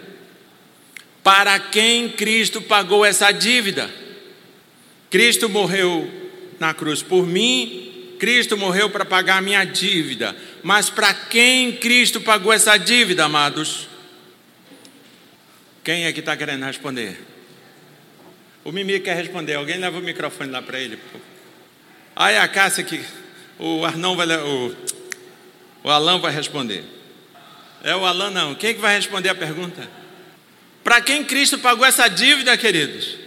Para 1.24 1.60
quem 1.60 2.10
Cristo 2.10 2.62
pagou 2.62 3.06
essa 3.06 3.32
dívida? 3.32 3.90
Cristo 5.16 5.48
morreu 5.48 6.12
na 6.60 6.74
cruz 6.74 7.02
por 7.02 7.26
mim 7.26 8.16
Cristo 8.20 8.58
morreu 8.58 8.90
para 8.90 9.06
pagar 9.06 9.38
a 9.38 9.42
minha 9.42 9.64
dívida. 9.64 10.36
Mas 10.62 10.90
para 10.90 11.14
quem 11.14 11.72
Cristo 11.78 12.20
pagou 12.20 12.52
essa 12.52 12.76
dívida, 12.76 13.24
amados? 13.24 13.88
Quem 15.86 16.04
é 16.04 16.12
que 16.12 16.20
está 16.20 16.36
querendo 16.36 16.66
responder? 16.66 17.18
O 18.66 18.74
Mimi 18.74 19.00
quer 19.00 19.16
responder. 19.16 19.54
Alguém 19.54 19.78
leva 19.78 20.00
o 20.00 20.02
microfone 20.02 20.52
lá 20.52 20.62
para 20.62 20.82
ele. 20.82 21.00
Aí 22.14 22.38
a 22.38 22.48
Cássia 22.50 22.84
que 22.84 23.02
o 23.58 23.86
Arnão 23.86 24.18
vai 24.18 24.28
o, 24.28 24.76
o 25.82 25.90
Alan 25.90 26.20
vai 26.20 26.34
responder. 26.34 26.84
É 27.86 27.96
o 27.96 28.06
Alan 28.06 28.32
não. 28.32 28.54
Quem 28.54 28.76
que 28.76 28.82
vai 28.82 28.98
responder 28.98 29.30
a 29.30 29.36
pergunta? 29.36 29.90
Para 30.84 31.00
quem 31.00 31.24
Cristo 31.24 31.58
pagou 31.58 31.86
essa 31.86 32.06
dívida, 32.10 32.58
queridos? 32.58 33.24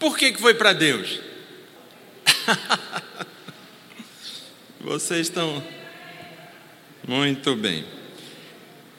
Por 0.00 0.16
que, 0.16 0.32
que 0.32 0.40
foi 0.40 0.54
para 0.54 0.72
Deus? 0.72 1.20
Vocês 4.80 5.26
estão 5.26 5.62
muito 7.06 7.54
bem. 7.54 7.84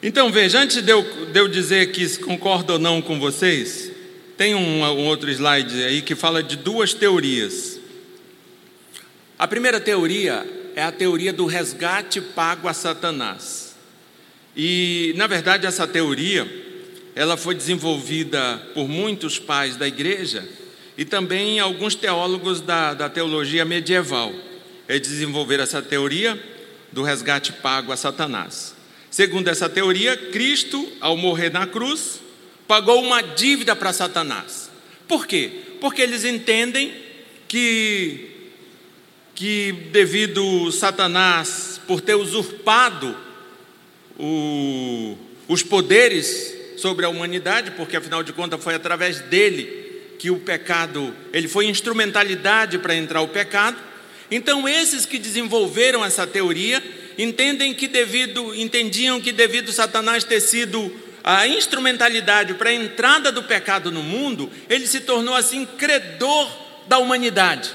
Então 0.03 0.31
veja, 0.31 0.59
antes 0.59 0.83
de 0.83 0.91
eu, 0.91 1.01
de 1.01 1.39
eu 1.39 1.47
dizer 1.47 1.91
que 1.91 2.07
concordo 2.19 2.73
ou 2.73 2.79
não 2.79 3.01
com 3.01 3.19
vocês, 3.19 3.91
tem 4.37 4.53
um, 4.53 4.83
um 4.83 5.07
outro 5.07 5.31
slide 5.31 5.83
aí 5.83 6.03
que 6.03 6.15
fala 6.15 6.43
de 6.43 6.55
duas 6.55 6.93
teorias. 6.93 7.79
A 9.39 9.47
primeira 9.47 9.79
teoria 9.79 10.45
é 10.75 10.83
a 10.83 10.91
teoria 10.91 11.33
do 11.33 11.47
resgate 11.47 12.21
pago 12.21 12.67
a 12.67 12.73
Satanás. 12.73 13.75
E, 14.55 15.15
na 15.17 15.25
verdade, 15.25 15.65
essa 15.65 15.87
teoria, 15.87 16.47
ela 17.15 17.37
foi 17.37 17.55
desenvolvida 17.55 18.57
por 18.75 18.87
muitos 18.87 19.39
pais 19.39 19.75
da 19.75 19.87
igreja 19.87 20.60
e 20.97 21.05
também 21.05 21.59
alguns 21.59 21.95
teólogos 21.95 22.61
da, 22.61 22.93
da 22.93 23.09
teologia 23.09 23.65
medieval. 23.65 24.33
Eles 24.87 25.07
desenvolveram 25.07 25.63
essa 25.63 25.81
teoria 25.81 26.41
do 26.91 27.03
resgate 27.03 27.53
pago 27.53 27.91
a 27.91 27.97
Satanás. 27.97 28.75
Segundo 29.09 29.47
essa 29.47 29.69
teoria, 29.69 30.15
Cristo, 30.15 30.87
ao 30.99 31.17
morrer 31.17 31.51
na 31.51 31.65
cruz, 31.67 32.19
pagou 32.67 33.01
uma 33.01 33.21
dívida 33.21 33.75
para 33.75 33.93
Satanás. 33.93 34.69
Por 35.07 35.27
quê? 35.27 35.51
Porque 35.79 36.01
eles 36.01 36.23
entendem 36.23 36.93
que, 37.47 38.51
que 39.35 39.73
devido 39.91 40.71
Satanás, 40.71 41.81
por 41.85 41.99
ter 41.99 42.15
usurpado 42.15 43.17
o, 44.17 45.17
os 45.47 45.63
poderes 45.63 46.55
sobre 46.77 47.05
a 47.05 47.09
humanidade, 47.09 47.71
porque 47.71 47.97
afinal 47.97 48.23
de 48.23 48.31
contas 48.31 48.63
foi 48.63 48.75
através 48.75 49.19
dele 49.19 49.90
que 50.21 50.29
o 50.29 50.37
pecado, 50.37 51.15
ele 51.33 51.47
foi 51.47 51.65
instrumentalidade 51.65 52.77
para 52.77 52.93
entrar 52.93 53.21
o 53.21 53.29
pecado. 53.29 53.75
Então, 54.29 54.69
esses 54.69 55.03
que 55.03 55.17
desenvolveram 55.17 56.05
essa 56.05 56.27
teoria 56.27 56.79
entendem 57.17 57.73
que 57.73 57.87
devido, 57.87 58.53
entendiam 58.53 59.19
que 59.19 59.31
devido 59.31 59.71
Satanás 59.71 60.23
ter 60.23 60.39
sido 60.39 60.95
a 61.23 61.47
instrumentalidade 61.47 62.53
para 62.53 62.69
a 62.69 62.73
entrada 62.73 63.31
do 63.31 63.41
pecado 63.41 63.89
no 63.89 64.03
mundo, 64.03 64.51
ele 64.69 64.85
se 64.85 64.99
tornou 64.99 65.33
assim 65.33 65.65
credor 65.65 66.51
da 66.87 66.99
humanidade. 66.99 67.71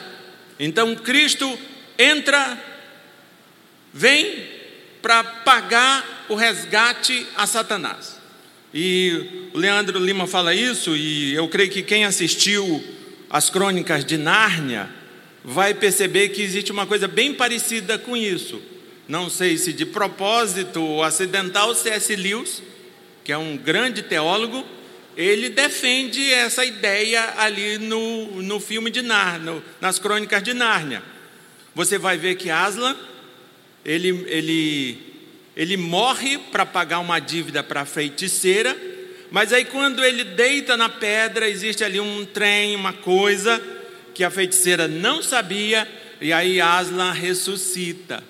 Então, 0.57 0.95
Cristo 0.95 1.59
entra, 1.99 2.57
vem 3.93 4.49
para 5.03 5.25
pagar 5.25 6.27
o 6.29 6.37
resgate 6.37 7.27
a 7.37 7.45
Satanás. 7.45 8.16
E 8.79 9.49
o 9.55 9.59
Leandro 9.59 9.99
Lima 9.99 10.27
fala 10.27 10.55
isso, 10.55 10.95
e 10.95 11.33
eu 11.33 11.49
creio 11.49 11.71
que 11.71 11.81
quem 11.83 12.05
assistiu 12.05 12.85
as 13.31 13.49
crônicas 13.49 14.05
de 14.05 14.19
Nárnia 14.19 14.91
vai 15.43 15.73
perceber 15.73 16.29
que 16.29 16.43
existe 16.43 16.73
uma 16.73 16.87
coisa 16.87 17.09
bem 17.09 17.33
parecida 17.33 17.99
com 17.99 18.15
isso. 18.15 18.61
Não 19.09 19.31
sei 19.31 19.57
se 19.57 19.73
de 19.73 19.87
propósito 19.87 20.83
ou 20.83 21.03
acidental, 21.03 21.75
C.S. 21.75 22.15
Lewis, 22.15 22.63
que 23.25 23.33
é 23.33 23.39
um 23.39 23.57
grande 23.57 24.03
teólogo, 24.03 24.63
ele 25.17 25.49
defende 25.49 26.31
essa 26.31 26.63
ideia 26.63 27.33
ali 27.39 27.79
no, 27.79 28.43
no 28.43 28.61
filme 28.61 28.91
de 28.91 29.01
Nárnia, 29.01 29.63
nas 29.81 29.99
crônicas 29.99 30.43
de 30.43 30.53
Nárnia. 30.53 31.03
Você 31.75 31.97
vai 31.97 32.19
ver 32.19 32.35
que 32.35 32.51
Aslan, 32.51 32.95
ele, 33.83 34.27
ele 34.29 35.16
ele 35.57 35.77
morre 35.77 36.37
para 36.37 36.67
pagar 36.67 36.99
uma 36.99 37.19
dívida 37.19 37.63
para 37.63 37.81
a 37.81 37.87
feiticeira, 37.87 38.77
Mas 39.29 39.53
aí, 39.53 39.65
quando 39.65 40.05
ele 40.05 40.23
deita 40.23 40.77
na 40.77 40.89
pedra, 40.89 41.49
existe 41.49 41.83
ali 41.83 41.99
um 41.99 42.25
trem, 42.25 42.77
uma 42.77 42.93
coisa 42.93 43.61
que 44.15 44.23
a 44.23 44.31
feiticeira 44.31 44.87
não 44.87 45.21
sabia, 45.21 45.87
e 46.21 46.33
aí 46.33 46.61
Aslan 46.61 47.11
ressuscita. 47.11 48.23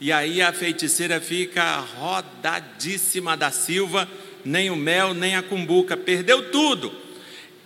E 0.00 0.10
aí 0.10 0.40
a 0.40 0.50
feiticeira 0.50 1.20
fica 1.20 1.76
rodadíssima 1.76 3.36
da 3.36 3.50
Silva, 3.50 4.08
nem 4.42 4.70
o 4.70 4.76
mel, 4.76 5.12
nem 5.12 5.36
a 5.36 5.42
cumbuca, 5.42 5.94
perdeu 5.94 6.50
tudo. 6.50 6.90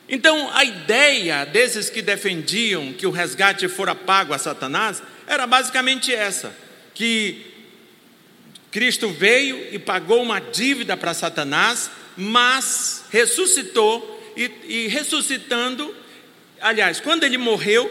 Então, 0.08 0.50
a 0.52 0.64
ideia 0.64 1.44
desses 1.44 1.88
que 1.88 2.02
defendiam 2.02 2.92
que 2.92 3.06
o 3.06 3.12
resgate 3.12 3.68
fora 3.68 3.94
pago 3.94 4.34
a 4.34 4.38
Satanás 4.38 5.00
era 5.28 5.46
basicamente 5.46 6.12
essa: 6.12 6.54
que 6.92 7.53
Cristo 8.74 9.08
veio 9.08 9.68
e 9.72 9.78
pagou 9.78 10.20
uma 10.20 10.40
dívida 10.40 10.96
para 10.96 11.14
Satanás, 11.14 11.88
mas 12.16 13.04
ressuscitou, 13.08 14.20
e, 14.36 14.50
e 14.66 14.88
ressuscitando, 14.88 15.94
aliás, 16.60 16.98
quando 16.98 17.22
ele 17.22 17.38
morreu, 17.38 17.88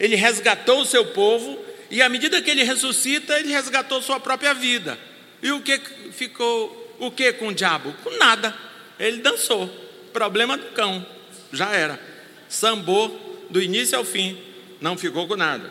ele 0.00 0.16
resgatou 0.16 0.80
o 0.80 0.86
seu 0.86 1.04
povo, 1.04 1.62
e 1.90 2.00
à 2.00 2.08
medida 2.08 2.40
que 2.40 2.50
ele 2.50 2.64
ressuscita, 2.64 3.38
ele 3.38 3.52
resgatou 3.52 4.00
sua 4.00 4.18
própria 4.18 4.54
vida. 4.54 4.98
E 5.42 5.52
o 5.52 5.60
que 5.60 5.78
ficou, 6.12 6.96
o 6.98 7.10
que 7.10 7.30
com 7.34 7.48
o 7.48 7.54
diabo? 7.54 7.94
Com 8.02 8.16
nada. 8.16 8.56
Ele 8.98 9.18
dançou. 9.18 9.68
Problema 10.10 10.56
do 10.56 10.68
cão. 10.72 11.06
Já 11.52 11.70
era. 11.72 12.00
Sambou 12.48 13.46
do 13.50 13.60
início 13.60 13.98
ao 13.98 14.06
fim. 14.06 14.42
Não 14.80 14.96
ficou 14.96 15.28
com 15.28 15.36
nada. 15.36 15.70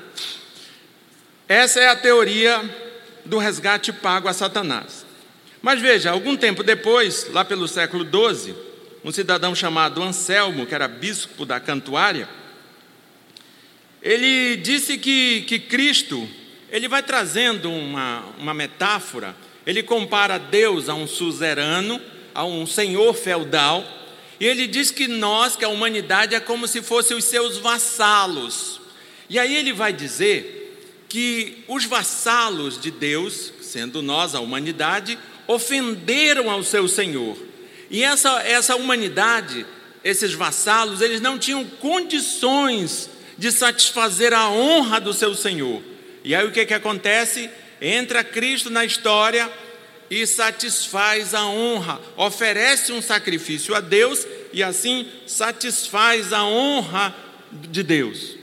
Essa 1.47 1.79
é 1.79 1.87
a 1.87 1.95
teoria 1.95 2.92
do 3.25 3.37
resgate 3.37 3.91
pago 3.91 4.27
a 4.27 4.33
Satanás. 4.33 5.05
Mas 5.61 5.79
veja, 5.79 6.11
algum 6.11 6.35
tempo 6.35 6.61
depois, 6.63 7.27
lá 7.31 7.45
pelo 7.45 7.67
século 7.67 8.03
XII, 8.03 8.53
um 9.03 9.11
cidadão 9.11 9.55
chamado 9.55 10.03
Anselmo, 10.03 10.65
que 10.65 10.75
era 10.75 10.87
bispo 10.87 11.45
da 11.45 11.59
Cantuária, 11.59 12.27
ele 14.01 14.57
disse 14.57 14.97
que, 14.97 15.41
que 15.43 15.59
Cristo, 15.59 16.27
ele 16.69 16.89
vai 16.89 17.01
trazendo 17.01 17.71
uma, 17.71 18.25
uma 18.37 18.53
metáfora, 18.53 19.35
ele 19.65 19.81
compara 19.81 20.37
Deus 20.37 20.89
a 20.89 20.93
um 20.93 21.07
suzerano, 21.07 22.01
a 22.35 22.43
um 22.43 22.65
senhor 22.65 23.13
feudal, 23.13 23.85
e 24.39 24.45
ele 24.45 24.67
diz 24.67 24.91
que 24.91 25.07
nós, 25.07 25.55
que 25.55 25.63
a 25.63 25.69
humanidade, 25.69 26.35
é 26.35 26.39
como 26.41 26.67
se 26.67 26.81
fossem 26.81 27.15
os 27.15 27.23
seus 27.23 27.57
vassalos. 27.57 28.81
E 29.29 29.39
aí 29.39 29.55
ele 29.55 29.71
vai 29.71 29.93
dizer 29.93 30.62
que 31.13 31.63
os 31.67 31.85
vassalos 31.85 32.81
de 32.81 32.89
Deus, 32.89 33.53
sendo 33.61 34.01
nós 34.01 34.33
a 34.33 34.39
humanidade, 34.39 35.15
ofenderam 35.45 36.49
ao 36.49 36.63
seu 36.63 36.87
Senhor. 36.87 37.37
E 37.87 38.03
essa, 38.03 38.41
essa 38.41 38.75
humanidade, 38.75 39.63
esses 40.03 40.33
vassalos, 40.33 41.01
eles 41.01 41.21
não 41.21 41.37
tinham 41.37 41.63
condições 41.65 43.11
de 43.37 43.51
satisfazer 43.51 44.33
a 44.33 44.49
honra 44.49 44.99
do 44.99 45.13
seu 45.13 45.35
Senhor. 45.35 45.83
E 46.23 46.33
aí 46.33 46.47
o 46.47 46.51
que, 46.51 46.65
que 46.65 46.73
acontece? 46.73 47.47
Entra 47.79 48.23
Cristo 48.23 48.71
na 48.71 48.83
história 48.83 49.51
e 50.09 50.25
satisfaz 50.25 51.35
a 51.35 51.45
honra, 51.45 52.01
oferece 52.17 52.91
um 52.91 53.03
sacrifício 53.03 53.75
a 53.75 53.79
Deus 53.79 54.25
e 54.51 54.63
assim 54.63 55.07
satisfaz 55.27 56.33
a 56.33 56.43
honra 56.43 57.15
de 57.51 57.83
Deus. 57.83 58.42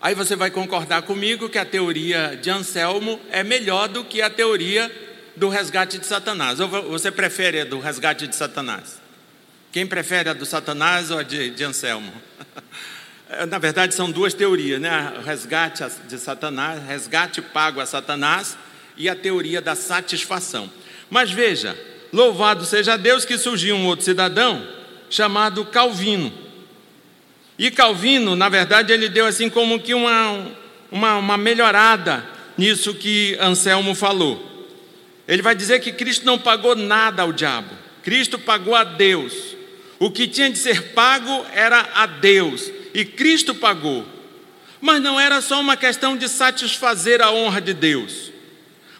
Aí 0.00 0.14
você 0.14 0.36
vai 0.36 0.50
concordar 0.50 1.02
comigo 1.02 1.48
que 1.48 1.58
a 1.58 1.64
teoria 1.64 2.38
de 2.40 2.50
Anselmo 2.50 3.18
é 3.30 3.42
melhor 3.42 3.88
do 3.88 4.04
que 4.04 4.20
a 4.20 4.28
teoria 4.28 4.90
do 5.34 5.48
resgate 5.48 5.98
de 5.98 6.06
Satanás. 6.06 6.60
Ou 6.60 6.68
você 6.68 7.10
prefere 7.10 7.60
a 7.60 7.64
do 7.64 7.78
resgate 7.80 8.26
de 8.26 8.36
Satanás? 8.36 9.00
Quem 9.72 9.86
prefere 9.86 10.28
a 10.28 10.32
do 10.32 10.44
Satanás 10.44 11.10
ou 11.10 11.18
a 11.18 11.22
de, 11.22 11.50
de 11.50 11.64
Anselmo? 11.64 12.12
Na 13.48 13.58
verdade, 13.58 13.94
são 13.94 14.10
duas 14.10 14.34
teorias, 14.34 14.80
né? 14.80 15.14
O 15.18 15.22
resgate 15.22 15.82
de 16.06 16.18
Satanás, 16.18 16.80
resgate 16.86 17.42
pago 17.42 17.80
a 17.80 17.86
Satanás 17.86 18.56
e 18.96 19.08
a 19.08 19.16
teoria 19.16 19.60
da 19.60 19.74
satisfação. 19.74 20.70
Mas 21.10 21.30
veja, 21.30 21.76
louvado 22.12 22.64
seja 22.64 22.96
Deus 22.96 23.24
que 23.24 23.36
surgiu 23.36 23.76
um 23.76 23.86
outro 23.86 24.04
cidadão 24.04 24.66
chamado 25.10 25.64
Calvino 25.64 26.45
e 27.58 27.70
Calvino, 27.70 28.36
na 28.36 28.48
verdade, 28.48 28.92
ele 28.92 29.08
deu 29.08 29.24
assim 29.26 29.48
como 29.48 29.80
que 29.80 29.94
uma, 29.94 30.46
uma, 30.90 31.16
uma 31.16 31.36
melhorada 31.36 32.24
nisso 32.56 32.94
que 32.94 33.36
Anselmo 33.40 33.94
falou. 33.94 34.44
Ele 35.26 35.42
vai 35.42 35.54
dizer 35.54 35.80
que 35.80 35.92
Cristo 35.92 36.24
não 36.24 36.38
pagou 36.38 36.76
nada 36.76 37.22
ao 37.22 37.32
diabo, 37.32 37.70
Cristo 38.02 38.38
pagou 38.38 38.74
a 38.74 38.84
Deus. 38.84 39.56
O 39.98 40.10
que 40.10 40.28
tinha 40.28 40.50
de 40.50 40.58
ser 40.58 40.92
pago 40.92 41.46
era 41.54 41.88
a 41.94 42.04
Deus, 42.04 42.70
e 42.92 43.04
Cristo 43.04 43.54
pagou. 43.54 44.04
Mas 44.78 45.00
não 45.00 45.18
era 45.18 45.40
só 45.40 45.58
uma 45.58 45.76
questão 45.76 46.16
de 46.16 46.28
satisfazer 46.28 47.22
a 47.22 47.32
honra 47.32 47.62
de 47.62 47.72
Deus, 47.72 48.30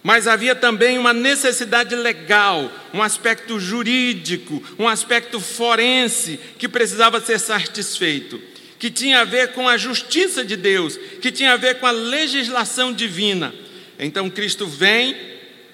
mas 0.07 0.29
havia 0.29 0.55
também 0.55 0.99
uma 0.99 1.13
necessidade 1.13 1.97
legal, 1.97 2.73
um 2.95 3.03
aspecto 3.03 3.59
jurídico, 3.59 4.63
um 4.79 4.87
aspecto 4.87 5.41
forense 5.41 6.39
que 6.57 6.69
precisava 6.69 7.21
ser 7.21 7.41
satisfeito, 7.41 8.41
que 8.79 8.89
tinha 8.89 9.23
a 9.23 9.25
ver 9.25 9.49
com 9.53 9.69
a 9.69 9.77
justiça 9.77 10.45
de 10.45 10.55
Deus, 10.55 10.97
que 11.21 11.33
tinha 11.33 11.55
a 11.55 11.57
ver 11.57 11.81
com 11.81 11.87
a 11.87 11.91
legislação 11.91 12.93
divina. 12.93 13.53
Então 13.99 14.31
Cristo 14.31 14.65
vem, 14.65 15.17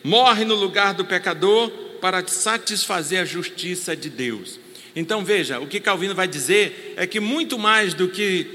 morre 0.02 0.46
no 0.46 0.54
lugar 0.54 0.94
do 0.94 1.04
pecador 1.04 1.68
para 2.00 2.26
satisfazer 2.26 3.20
a 3.20 3.26
justiça 3.26 3.94
de 3.94 4.08
Deus. 4.08 4.58
Então 4.96 5.22
veja, 5.22 5.60
o 5.60 5.66
que 5.66 5.78
Calvino 5.78 6.14
vai 6.14 6.26
dizer 6.26 6.94
é 6.96 7.06
que 7.06 7.20
muito 7.20 7.58
mais 7.58 7.92
do 7.92 8.08
que 8.08 8.46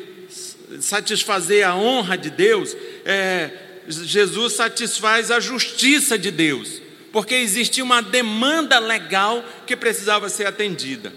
satisfazer 0.79 1.67
a 1.67 1.75
honra 1.75 2.17
de 2.17 2.31
Deus, 2.31 2.75
é, 3.05 3.66
Jesus 3.87 4.53
satisfaz 4.53 5.31
a 5.31 5.39
justiça 5.39 6.17
de 6.17 6.31
Deus, 6.31 6.81
porque 7.11 7.35
existia 7.35 7.83
uma 7.83 8.01
demanda 8.01 8.79
legal 8.79 9.43
que 9.65 9.75
precisava 9.75 10.29
ser 10.29 10.45
atendida. 10.45 11.13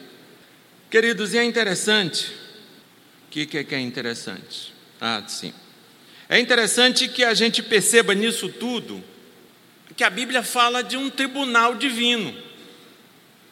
Queridos, 0.91 1.35
e 1.35 1.39
é 1.39 1.45
interessante, 1.45 2.27
o 3.27 3.31
que, 3.31 3.47
que 3.47 3.75
é 3.75 3.81
interessante? 3.81 4.75
Ah, 5.01 5.23
sim. 5.27 5.53
É 6.29 6.39
interessante 6.39 7.09
que 7.09 7.25
a 7.25 7.35
gente 7.35 7.63
perceba 7.63 8.15
nisso 8.15 8.49
tudo 8.49 9.03
que 10.01 10.05
a 10.05 10.09
Bíblia 10.09 10.43
fala 10.43 10.83
de 10.83 10.97
um 10.97 11.11
tribunal 11.11 11.75
divino. 11.75 12.35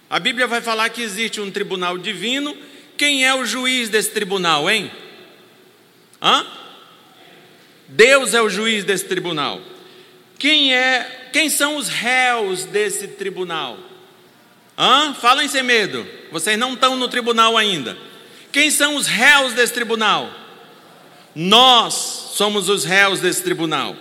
A 0.09 0.18
Bíblia 0.18 0.46
vai 0.46 0.62
falar 0.62 0.88
que 0.88 1.02
existe 1.02 1.42
um 1.42 1.50
tribunal 1.50 1.98
divino. 1.98 2.57
Quem 2.96 3.22
é 3.22 3.35
o 3.35 3.44
juiz 3.44 3.90
desse 3.90 4.12
tribunal, 4.12 4.70
hein? 4.70 4.90
Hã? 6.22 6.46
Deus 7.88 8.35
é 8.35 8.42
o 8.42 8.51
juiz 8.51 8.85
desse 8.85 9.07
tribunal. 9.07 9.61
Quem 10.38 10.74
é, 10.74 11.31
quem 11.33 11.48
são 11.48 11.77
os 11.77 11.88
réus 11.88 12.64
desse 12.64 13.09
tribunal? 13.09 13.79
Hã? 14.77 15.14
Falem 15.14 15.48
sem 15.48 15.62
medo. 15.62 16.07
Vocês 16.31 16.59
não 16.59 16.74
estão 16.74 16.96
no 16.96 17.09
tribunal 17.09 17.57
ainda. 17.57 17.96
Quem 18.53 18.70
são 18.70 18.94
os 18.94 19.07
réus 19.07 19.55
desse 19.55 19.72
tribunal? 19.72 20.31
Nós 21.35 21.94
somos 22.35 22.68
os 22.68 22.85
réus 22.85 23.20
desse 23.20 23.42
tribunal. 23.42 23.96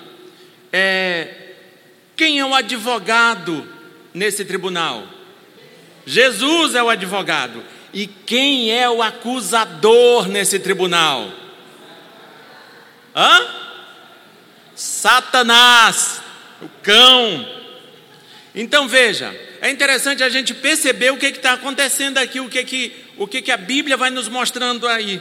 É, 0.72 1.54
quem 2.16 2.40
é 2.40 2.46
o 2.46 2.54
advogado 2.54 3.68
nesse 4.14 4.46
tribunal? 4.46 5.08
Jesus 6.06 6.76
é 6.76 6.84
o 6.84 6.90
advogado. 6.90 7.64
E 7.94 8.06
quem 8.06 8.72
é 8.72 8.90
o 8.90 9.02
acusador 9.02 10.28
nesse 10.28 10.60
tribunal? 10.60 11.32
Hã? 13.16 13.67
Satanás, 14.78 16.22
o 16.62 16.70
cão. 16.84 17.46
Então 18.54 18.88
veja, 18.88 19.36
é 19.60 19.72
interessante 19.72 20.22
a 20.22 20.30
gente 20.30 20.54
perceber 20.54 21.12
o 21.12 21.18
que 21.18 21.26
está 21.26 21.54
acontecendo 21.54 22.20
aqui, 22.20 22.40
o 22.40 22.48
que, 22.48 22.64
que, 22.64 23.06
o 23.18 23.28
que, 23.28 23.42
que 23.42 23.52
a 23.52 23.58
Bíblia 23.58 23.98
vai 23.98 24.12
nos 24.12 24.30
mostrando 24.30 24.88
aí. 24.88 25.20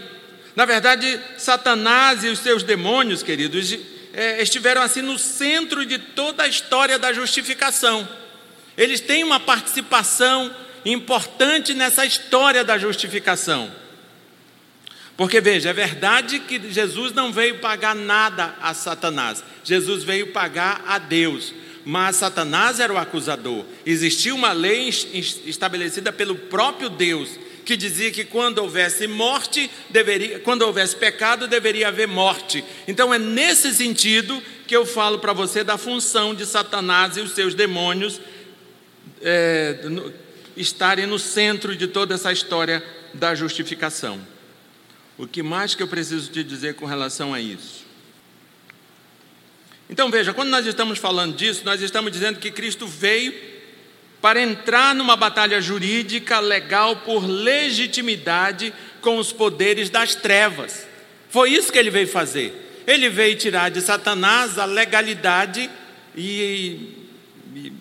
Na 0.54 0.66
verdade, 0.66 1.18
Satanás 1.38 2.22
e 2.22 2.28
os 2.28 2.40
seus 2.40 2.62
demônios, 2.62 3.22
queridos, 3.22 3.74
é, 4.12 4.42
estiveram 4.42 4.82
assim 4.82 5.00
no 5.00 5.18
centro 5.18 5.86
de 5.86 5.98
toda 5.98 6.42
a 6.42 6.48
história 6.48 6.98
da 6.98 7.10
justificação. 7.14 8.06
Eles 8.76 9.00
têm 9.00 9.24
uma 9.24 9.40
participação 9.40 10.54
importante 10.84 11.72
nessa 11.72 12.04
história 12.04 12.62
da 12.62 12.76
justificação. 12.76 13.70
Porque 15.16 15.40
veja, 15.40 15.70
é 15.70 15.72
verdade 15.72 16.40
que 16.40 16.70
Jesus 16.70 17.12
não 17.14 17.32
veio 17.32 17.58
pagar 17.58 17.94
nada 17.94 18.54
a 18.60 18.74
Satanás, 18.74 19.42
Jesus 19.64 20.04
veio 20.04 20.28
pagar 20.28 20.84
a 20.86 20.98
Deus. 20.98 21.54
Mas 21.88 22.16
Satanás 22.16 22.80
era 22.80 22.92
o 22.92 22.98
acusador. 22.98 23.64
Existia 23.86 24.34
uma 24.34 24.50
lei 24.50 24.88
estabelecida 24.88 26.12
pelo 26.12 26.34
próprio 26.34 26.88
Deus 26.88 27.38
que 27.64 27.76
dizia 27.76 28.10
que 28.10 28.24
quando 28.24 28.58
houvesse 28.58 29.06
morte, 29.06 29.70
deveria, 29.90 30.38
quando 30.40 30.62
houvesse 30.62 30.96
pecado, 30.96 31.48
deveria 31.48 31.88
haver 31.88 32.06
morte. 32.06 32.64
Então 32.86 33.12
é 33.12 33.18
nesse 33.18 33.72
sentido 33.74 34.42
que 34.66 34.76
eu 34.76 34.84
falo 34.84 35.18
para 35.18 35.32
você 35.32 35.62
da 35.62 35.78
função 35.78 36.34
de 36.34 36.44
Satanás 36.44 37.16
e 37.16 37.20
os 37.20 37.32
seus 37.32 37.54
demônios 37.54 38.20
é, 39.22 39.78
estarem 40.56 41.06
no 41.06 41.18
centro 41.18 41.74
de 41.74 41.86
toda 41.86 42.14
essa 42.14 42.32
história 42.32 42.82
da 43.14 43.34
justificação. 43.34 44.20
O 45.18 45.26
que 45.26 45.42
mais 45.42 45.74
que 45.74 45.82
eu 45.82 45.88
preciso 45.88 46.30
te 46.30 46.44
dizer 46.44 46.74
com 46.74 46.84
relação 46.84 47.32
a 47.32 47.40
isso? 47.40 47.86
Então 49.88 50.10
veja, 50.10 50.34
quando 50.34 50.50
nós 50.50 50.66
estamos 50.66 50.98
falando 50.98 51.36
disso, 51.36 51.62
nós 51.64 51.80
estamos 51.80 52.12
dizendo 52.12 52.38
que 52.38 52.50
Cristo 52.50 52.86
veio 52.86 53.32
para 54.20 54.40
entrar 54.40 54.94
numa 54.94 55.16
batalha 55.16 55.60
jurídica 55.60 56.40
legal 56.40 56.96
por 56.96 57.24
legitimidade 57.24 58.74
com 59.00 59.18
os 59.18 59.32
poderes 59.32 59.88
das 59.88 60.14
trevas. 60.14 60.86
Foi 61.30 61.50
isso 61.50 61.72
que 61.72 61.78
ele 61.78 61.90
veio 61.90 62.08
fazer. 62.08 62.82
Ele 62.86 63.08
veio 63.08 63.36
tirar 63.36 63.70
de 63.70 63.80
Satanás 63.80 64.58
a 64.58 64.64
legalidade 64.64 65.70
e, 66.16 66.94
e, 67.54 67.72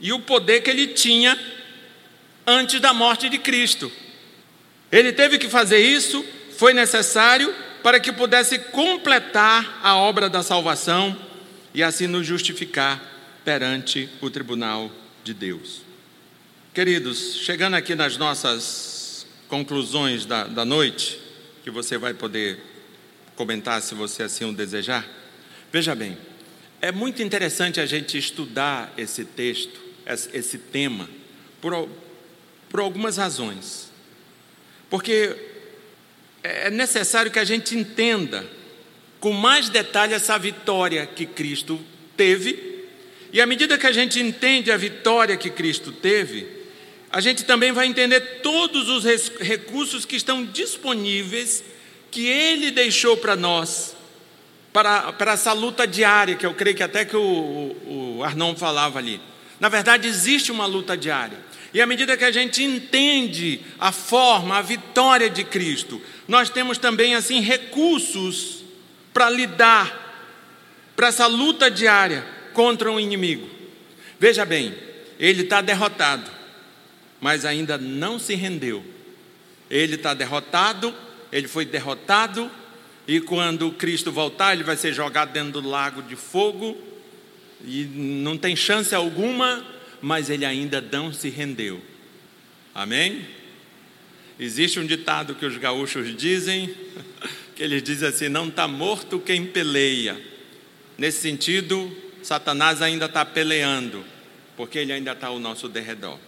e 0.00 0.12
o 0.12 0.20
poder 0.20 0.62
que 0.62 0.70
ele 0.70 0.88
tinha 0.88 1.38
antes 2.46 2.80
da 2.80 2.92
morte 2.92 3.28
de 3.28 3.38
Cristo. 3.38 3.90
Ele 4.90 5.12
teve 5.12 5.38
que 5.38 5.48
fazer 5.48 5.78
isso, 5.78 6.24
foi 6.62 6.72
necessário 6.72 7.52
para 7.82 7.98
que 7.98 8.12
pudesse 8.12 8.56
completar 8.56 9.80
a 9.82 9.96
obra 9.96 10.30
da 10.30 10.44
salvação 10.44 11.20
e 11.74 11.82
assim 11.82 12.06
nos 12.06 12.24
justificar 12.24 13.02
perante 13.44 14.08
o 14.20 14.30
tribunal 14.30 14.88
de 15.24 15.34
Deus. 15.34 15.82
Queridos, 16.72 17.38
chegando 17.38 17.74
aqui 17.74 17.96
nas 17.96 18.16
nossas 18.16 19.26
conclusões 19.48 20.24
da, 20.24 20.44
da 20.44 20.64
noite, 20.64 21.18
que 21.64 21.70
você 21.72 21.98
vai 21.98 22.14
poder 22.14 22.60
comentar 23.34 23.82
se 23.82 23.96
você 23.96 24.22
assim 24.22 24.44
o 24.44 24.52
desejar, 24.52 25.04
veja 25.72 25.96
bem, 25.96 26.16
é 26.80 26.92
muito 26.92 27.24
interessante 27.24 27.80
a 27.80 27.86
gente 27.86 28.16
estudar 28.16 28.94
esse 28.96 29.24
texto, 29.24 29.80
esse 30.32 30.58
tema, 30.58 31.10
por, 31.60 31.88
por 32.70 32.78
algumas 32.78 33.16
razões. 33.16 33.90
Porque 34.88 35.50
é 36.42 36.70
necessário 36.70 37.30
que 37.30 37.38
a 37.38 37.44
gente 37.44 37.76
entenda 37.76 38.44
com 39.20 39.32
mais 39.32 39.68
detalhe 39.68 40.14
essa 40.14 40.36
vitória 40.36 41.06
que 41.06 41.24
Cristo 41.24 41.80
teve, 42.16 42.86
e 43.32 43.40
à 43.40 43.46
medida 43.46 43.78
que 43.78 43.86
a 43.86 43.92
gente 43.92 44.20
entende 44.20 44.70
a 44.70 44.76
vitória 44.76 45.36
que 45.36 45.48
Cristo 45.48 45.92
teve, 45.92 46.46
a 47.10 47.20
gente 47.20 47.44
também 47.44 47.72
vai 47.72 47.86
entender 47.86 48.20
todos 48.42 48.88
os 48.88 49.04
recursos 49.38 50.04
que 50.04 50.16
estão 50.16 50.44
disponíveis, 50.44 51.62
que 52.10 52.26
Ele 52.26 52.70
deixou 52.70 53.16
para 53.16 53.36
nós, 53.36 53.94
para, 54.72 55.12
para 55.12 55.32
essa 55.32 55.52
luta 55.52 55.86
diária, 55.86 56.34
que 56.34 56.44
eu 56.44 56.54
creio 56.54 56.76
que 56.76 56.82
até 56.82 57.04
que 57.04 57.16
o, 57.16 57.76
o 58.18 58.24
Arnon 58.24 58.56
falava 58.56 58.98
ali. 58.98 59.20
Na 59.60 59.68
verdade, 59.68 60.08
existe 60.08 60.50
uma 60.50 60.66
luta 60.66 60.96
diária. 60.96 61.38
E 61.74 61.80
à 61.80 61.86
medida 61.86 62.16
que 62.16 62.24
a 62.24 62.30
gente 62.30 62.62
entende 62.62 63.60
a 63.78 63.90
forma, 63.90 64.58
a 64.58 64.62
vitória 64.62 65.30
de 65.30 65.42
Cristo, 65.42 66.00
nós 66.28 66.50
temos 66.50 66.76
também 66.76 67.14
assim 67.14 67.40
recursos 67.40 68.62
para 69.12 69.30
lidar 69.30 70.00
para 70.94 71.08
essa 71.08 71.26
luta 71.26 71.70
diária 71.70 72.24
contra 72.52 72.90
um 72.90 73.00
inimigo. 73.00 73.48
Veja 74.20 74.44
bem, 74.44 74.74
ele 75.18 75.42
está 75.42 75.60
derrotado, 75.60 76.30
mas 77.20 77.44
ainda 77.44 77.78
não 77.78 78.18
se 78.18 78.34
rendeu. 78.34 78.84
Ele 79.70 79.94
está 79.94 80.12
derrotado, 80.12 80.94
ele 81.32 81.48
foi 81.48 81.64
derrotado, 81.64 82.50
e 83.08 83.20
quando 83.20 83.72
Cristo 83.72 84.12
voltar, 84.12 84.52
ele 84.52 84.62
vai 84.62 84.76
ser 84.76 84.92
jogado 84.92 85.32
dentro 85.32 85.60
do 85.60 85.68
lago 85.68 86.02
de 86.02 86.14
fogo, 86.14 86.76
e 87.64 87.84
não 87.84 88.36
tem 88.36 88.54
chance 88.54 88.94
alguma 88.94 89.64
mas 90.02 90.28
ele 90.28 90.44
ainda 90.44 90.80
não 90.80 91.12
se 91.12 91.30
rendeu. 91.30 91.80
Amém? 92.74 93.24
Existe 94.38 94.80
um 94.80 94.86
ditado 94.86 95.34
que 95.34 95.46
os 95.46 95.56
gaúchos 95.56 96.14
dizem, 96.16 96.74
que 97.54 97.62
eles 97.62 97.82
dizem 97.82 98.08
assim: 98.08 98.28
não 98.28 98.48
está 98.48 98.66
morto 98.66 99.20
quem 99.20 99.46
peleia. 99.46 100.20
Nesse 100.98 101.20
sentido, 101.20 101.96
Satanás 102.22 102.82
ainda 102.82 103.06
está 103.06 103.24
peleando, 103.24 104.04
porque 104.56 104.78
ele 104.78 104.92
ainda 104.92 105.12
está 105.12 105.28
ao 105.28 105.38
nosso 105.38 105.68
derredor. 105.68 106.18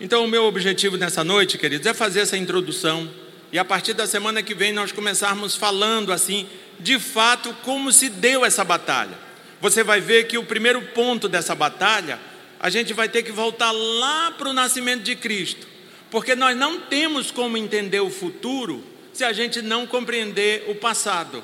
Então, 0.00 0.24
o 0.24 0.28
meu 0.28 0.44
objetivo 0.44 0.96
nessa 0.96 1.22
noite, 1.22 1.56
queridos, 1.56 1.86
é 1.86 1.94
fazer 1.94 2.20
essa 2.20 2.36
introdução 2.36 3.08
e 3.52 3.58
a 3.58 3.64
partir 3.64 3.92
da 3.94 4.06
semana 4.06 4.42
que 4.42 4.54
vem 4.54 4.72
nós 4.72 4.92
começarmos 4.92 5.56
falando 5.56 6.12
assim, 6.12 6.46
de 6.78 6.98
fato, 6.98 7.52
como 7.62 7.90
se 7.92 8.08
deu 8.08 8.44
essa 8.44 8.64
batalha. 8.64 9.18
Você 9.60 9.82
vai 9.82 10.00
ver 10.00 10.24
que 10.24 10.38
o 10.38 10.44
primeiro 10.44 10.80
ponto 10.80 11.28
dessa 11.28 11.54
batalha 11.54 12.18
a 12.60 12.68
gente 12.68 12.92
vai 12.92 13.08
ter 13.08 13.22
que 13.22 13.32
voltar 13.32 13.70
lá 13.70 14.32
para 14.32 14.50
o 14.50 14.52
nascimento 14.52 15.02
de 15.02 15.16
Cristo, 15.16 15.66
porque 16.10 16.34
nós 16.34 16.54
não 16.54 16.78
temos 16.78 17.30
como 17.30 17.56
entender 17.56 18.00
o 18.00 18.10
futuro 18.10 18.84
se 19.14 19.24
a 19.24 19.32
gente 19.32 19.62
não 19.62 19.86
compreender 19.86 20.64
o 20.68 20.74
passado. 20.74 21.42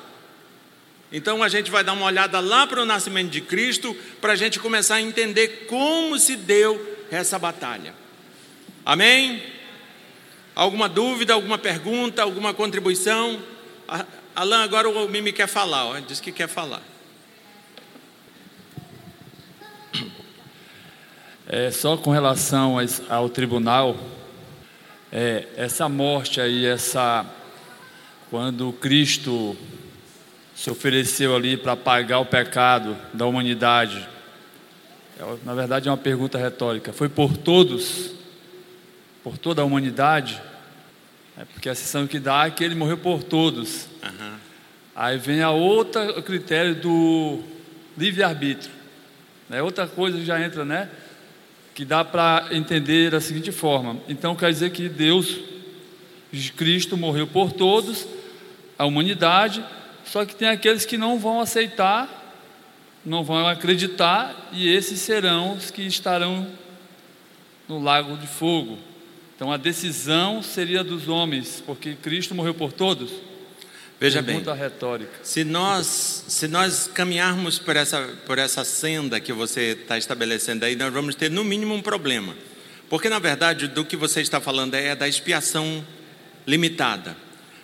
Então 1.11 1.41
a 1.41 1.49
gente 1.49 1.71
vai 1.71 1.83
dar 1.83 1.93
uma 1.93 2.05
olhada 2.05 2.39
lá 2.39 2.67
para 2.67 2.83
o 2.83 2.85
nascimento 2.85 3.31
de 3.31 3.41
Cristo, 3.41 3.95
para 4.21 4.33
a 4.33 4.35
gente 4.35 4.59
começar 4.59 4.95
a 4.95 5.01
entender 5.01 5.65
como 5.67 6.19
se 6.19 6.35
deu 6.35 7.05
essa 7.09 7.39
batalha. 7.39 7.95
Amém? 8.85 9.41
Alguma 10.53 10.87
dúvida, 10.87 11.33
alguma 11.33 11.57
pergunta, 11.57 12.21
alguma 12.21 12.53
contribuição? 12.53 13.41
Alain, 14.35 14.61
agora 14.61 14.87
o 14.87 15.09
Mimi 15.09 15.33
quer 15.33 15.47
falar, 15.47 15.85
ó, 15.85 15.99
diz 15.99 16.19
que 16.19 16.31
quer 16.31 16.47
falar. 16.47 16.81
É, 21.49 21.71
só 21.71 21.95
com 21.95 22.11
relação 22.11 22.75
ao 23.07 23.29
tribunal, 23.29 23.95
é, 25.09 25.47
essa 25.55 25.87
morte 25.87 26.41
aí, 26.41 26.65
essa 26.65 27.25
quando 28.29 28.73
Cristo 28.73 29.55
se 30.53 30.69
ofereceu 30.69 31.33
ali 31.33 31.55
para 31.55 31.77
pagar 31.77 32.19
o 32.19 32.25
pecado 32.25 32.97
da 33.13 33.25
humanidade, 33.25 34.05
é, 35.17 35.23
na 35.45 35.53
verdade 35.53 35.87
é 35.87 35.91
uma 35.91 35.97
pergunta 35.97 36.37
retórica. 36.37 36.91
Foi 36.91 37.07
por 37.07 37.37
todos, 37.37 38.11
por 39.23 39.37
toda 39.37 39.61
a 39.61 39.65
humanidade? 39.65 40.41
É 41.37 41.45
porque 41.45 41.69
a 41.69 41.75
sensação 41.75 42.07
que 42.07 42.19
dá 42.19 42.45
é 42.45 42.51
que 42.51 42.61
ele 42.61 42.75
morreu 42.75 42.97
por 42.97 43.23
todos. 43.23 43.87
Uhum. 44.03 44.33
Aí 44.93 45.17
vem 45.17 45.41
a 45.41 45.51
outra 45.51 46.21
critério 46.21 46.75
do 46.75 47.41
livre 47.97 48.21
arbítrio. 48.21 48.73
É 49.49 49.63
outra 49.63 49.87
coisa 49.87 50.17
que 50.17 50.25
já 50.25 50.41
entra, 50.41 50.65
né? 50.65 50.89
Que 51.77 51.85
dá 51.85 52.03
para 52.03 52.47
entender 52.49 53.11
da 53.11 53.21
seguinte 53.21 53.51
forma: 53.51 53.97
então 54.09 54.35
quer 54.35 54.51
dizer 54.51 54.71
que 54.71 54.89
Deus, 54.89 55.37
Cristo 56.55 56.97
morreu 56.97 57.27
por 57.27 57.51
todos, 57.51 58.07
a 58.79 58.83
humanidade, 58.83 59.63
só 60.03 60.25
que 60.25 60.35
tem 60.35 60.47
aqueles 60.47 60.85
que 60.87 60.97
não 60.97 61.19
vão 61.19 61.39
aceitar, 61.39 62.09
não 63.05 63.23
vão 63.23 63.45
acreditar, 63.45 64.49
e 64.51 64.67
esses 64.67 64.99
serão 65.01 65.53
os 65.53 65.69
que 65.69 65.83
estarão 65.83 66.47
no 67.69 67.79
lago 67.79 68.17
de 68.17 68.25
fogo. 68.25 68.79
Então 69.35 69.51
a 69.51 69.57
decisão 69.57 70.41
seria 70.41 70.83
dos 70.83 71.07
homens, 71.07 71.61
porque 71.63 71.93
Cristo 71.93 72.33
morreu 72.33 72.55
por 72.55 72.73
todos. 72.73 73.11
Veja 73.99 74.21
bem, 74.21 74.43
retórica. 74.55 75.11
Se 75.23 75.43
nós, 75.43 76.23
se 76.27 76.47
nós 76.47 76.87
caminharmos 76.93 77.57
por 77.57 77.75
essa, 77.75 78.01
por 78.27 78.37
essa 78.37 78.63
senda 78.63 79.19
que 79.19 79.33
você 79.33 79.77
está 79.81 79.97
estabelecendo 79.97 80.65
aí, 80.65 80.75
nós 80.75 80.93
vamos 80.93 81.15
ter 81.15 81.31
no 81.31 81.43
mínimo 81.43 81.73
um 81.73 81.81
problema. 81.81 82.35
Porque 82.89 83.09
na 83.09 83.17
verdade 83.17 83.67
do 83.67 83.83
que 83.83 83.97
você 83.97 84.21
está 84.21 84.39
falando 84.39 84.75
é 84.75 84.95
da 84.95 85.07
expiação 85.07 85.85
limitada. 86.45 87.17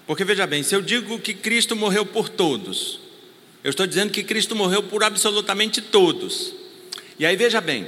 Porque 0.07 0.25
veja 0.25 0.47
bem, 0.47 0.63
se 0.63 0.75
eu 0.75 0.81
digo 0.81 1.19
que 1.19 1.33
Cristo 1.33 1.75
morreu 1.75 2.05
por 2.05 2.27
todos, 2.27 2.99
eu 3.63 3.69
estou 3.69 3.87
dizendo 3.87 4.11
que 4.11 4.23
Cristo 4.23 4.55
morreu 4.55 4.83
por 4.83 5.03
absolutamente 5.03 5.81
todos. 5.81 6.53
E 7.17 7.25
aí 7.25 7.35
veja 7.35 7.61
bem, 7.61 7.87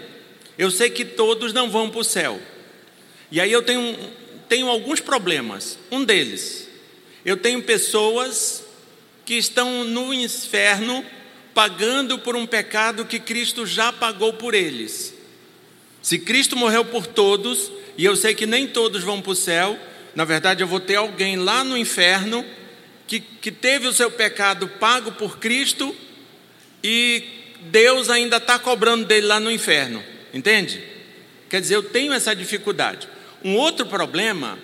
eu 0.58 0.72
sei 0.72 0.90
que 0.90 1.04
todos 1.04 1.52
não 1.52 1.70
vão 1.70 1.90
para 1.90 2.00
o 2.00 2.04
céu. 2.04 2.40
E 3.32 3.42
aí 3.42 3.52
eu 3.52 3.62
tenho, 3.62 3.98
tenho 4.48 4.70
alguns 4.70 5.02
problemas. 5.02 5.78
Um 5.92 6.06
deles, 6.06 6.65
eu 7.26 7.36
tenho 7.36 7.64
pessoas 7.64 8.64
que 9.26 9.34
estão 9.34 9.84
no 9.84 10.14
inferno 10.14 11.04
pagando 11.56 12.20
por 12.20 12.36
um 12.36 12.46
pecado 12.46 13.06
que 13.06 13.20
Cristo 13.20 13.66
já 13.66 13.92
pagou 13.92 14.34
por 14.34 14.54
eles. 14.54 15.14
Se 16.02 16.20
Cristo 16.20 16.56
morreu 16.56 16.86
por 16.86 17.08
todos, 17.08 17.72
e 17.98 18.06
eu 18.06 18.16
sei 18.16 18.36
que 18.36 18.46
nem 18.46 18.68
todos 18.68 19.04
vão 19.04 19.20
para 19.22 19.32
o 19.32 19.36
céu, 19.36 19.80
na 20.14 20.24
verdade 20.24 20.62
eu 20.62 20.68
vou 20.68 20.80
ter 20.80 20.96
alguém 20.96 21.38
lá 21.38 21.64
no 21.64 21.76
inferno 21.76 22.46
que, 23.08 23.20
que 23.20 23.52
teve 23.52 23.88
o 23.88 23.94
seu 23.94 24.12
pecado 24.12 24.68
pago 24.68 25.14
por 25.14 25.40
Cristo 25.40 25.96
e 26.84 27.24
Deus 27.62 28.10
ainda 28.12 28.38
está 28.38 28.60
cobrando 28.60 29.06
dele 29.06 29.26
lá 29.26 29.40
no 29.40 29.50
inferno, 29.50 30.04
entende? 30.32 30.84
Quer 31.50 31.62
dizer, 31.62 31.76
eu 31.76 31.84
tenho 31.84 32.14
essa 32.14 32.36
dificuldade. 32.36 33.08
Um 33.44 33.56
outro 33.56 33.86
problema 33.86 34.60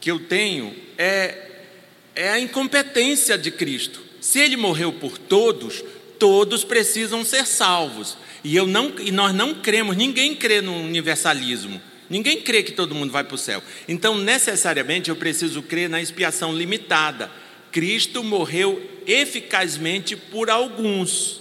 que 0.00 0.10
eu 0.10 0.20
tenho 0.20 0.74
é 0.96 1.47
é 2.18 2.30
a 2.30 2.40
incompetência 2.40 3.38
de 3.38 3.48
Cristo. 3.48 4.02
Se 4.20 4.40
ele 4.40 4.56
morreu 4.56 4.92
por 4.92 5.16
todos, 5.16 5.84
todos 6.18 6.64
precisam 6.64 7.24
ser 7.24 7.46
salvos. 7.46 8.18
E, 8.42 8.56
eu 8.56 8.66
não, 8.66 8.92
e 8.98 9.12
nós 9.12 9.32
não 9.32 9.54
cremos, 9.54 9.96
ninguém 9.96 10.34
crê 10.34 10.60
no 10.60 10.74
universalismo. 10.74 11.80
Ninguém 12.10 12.40
crê 12.40 12.64
que 12.64 12.72
todo 12.72 12.92
mundo 12.92 13.12
vai 13.12 13.22
para 13.22 13.36
o 13.36 13.38
céu. 13.38 13.62
Então, 13.86 14.18
necessariamente, 14.18 15.10
eu 15.10 15.14
preciso 15.14 15.62
crer 15.62 15.88
na 15.88 16.02
expiação 16.02 16.52
limitada. 16.52 17.30
Cristo 17.70 18.24
morreu 18.24 18.82
eficazmente 19.06 20.16
por 20.16 20.50
alguns. 20.50 21.40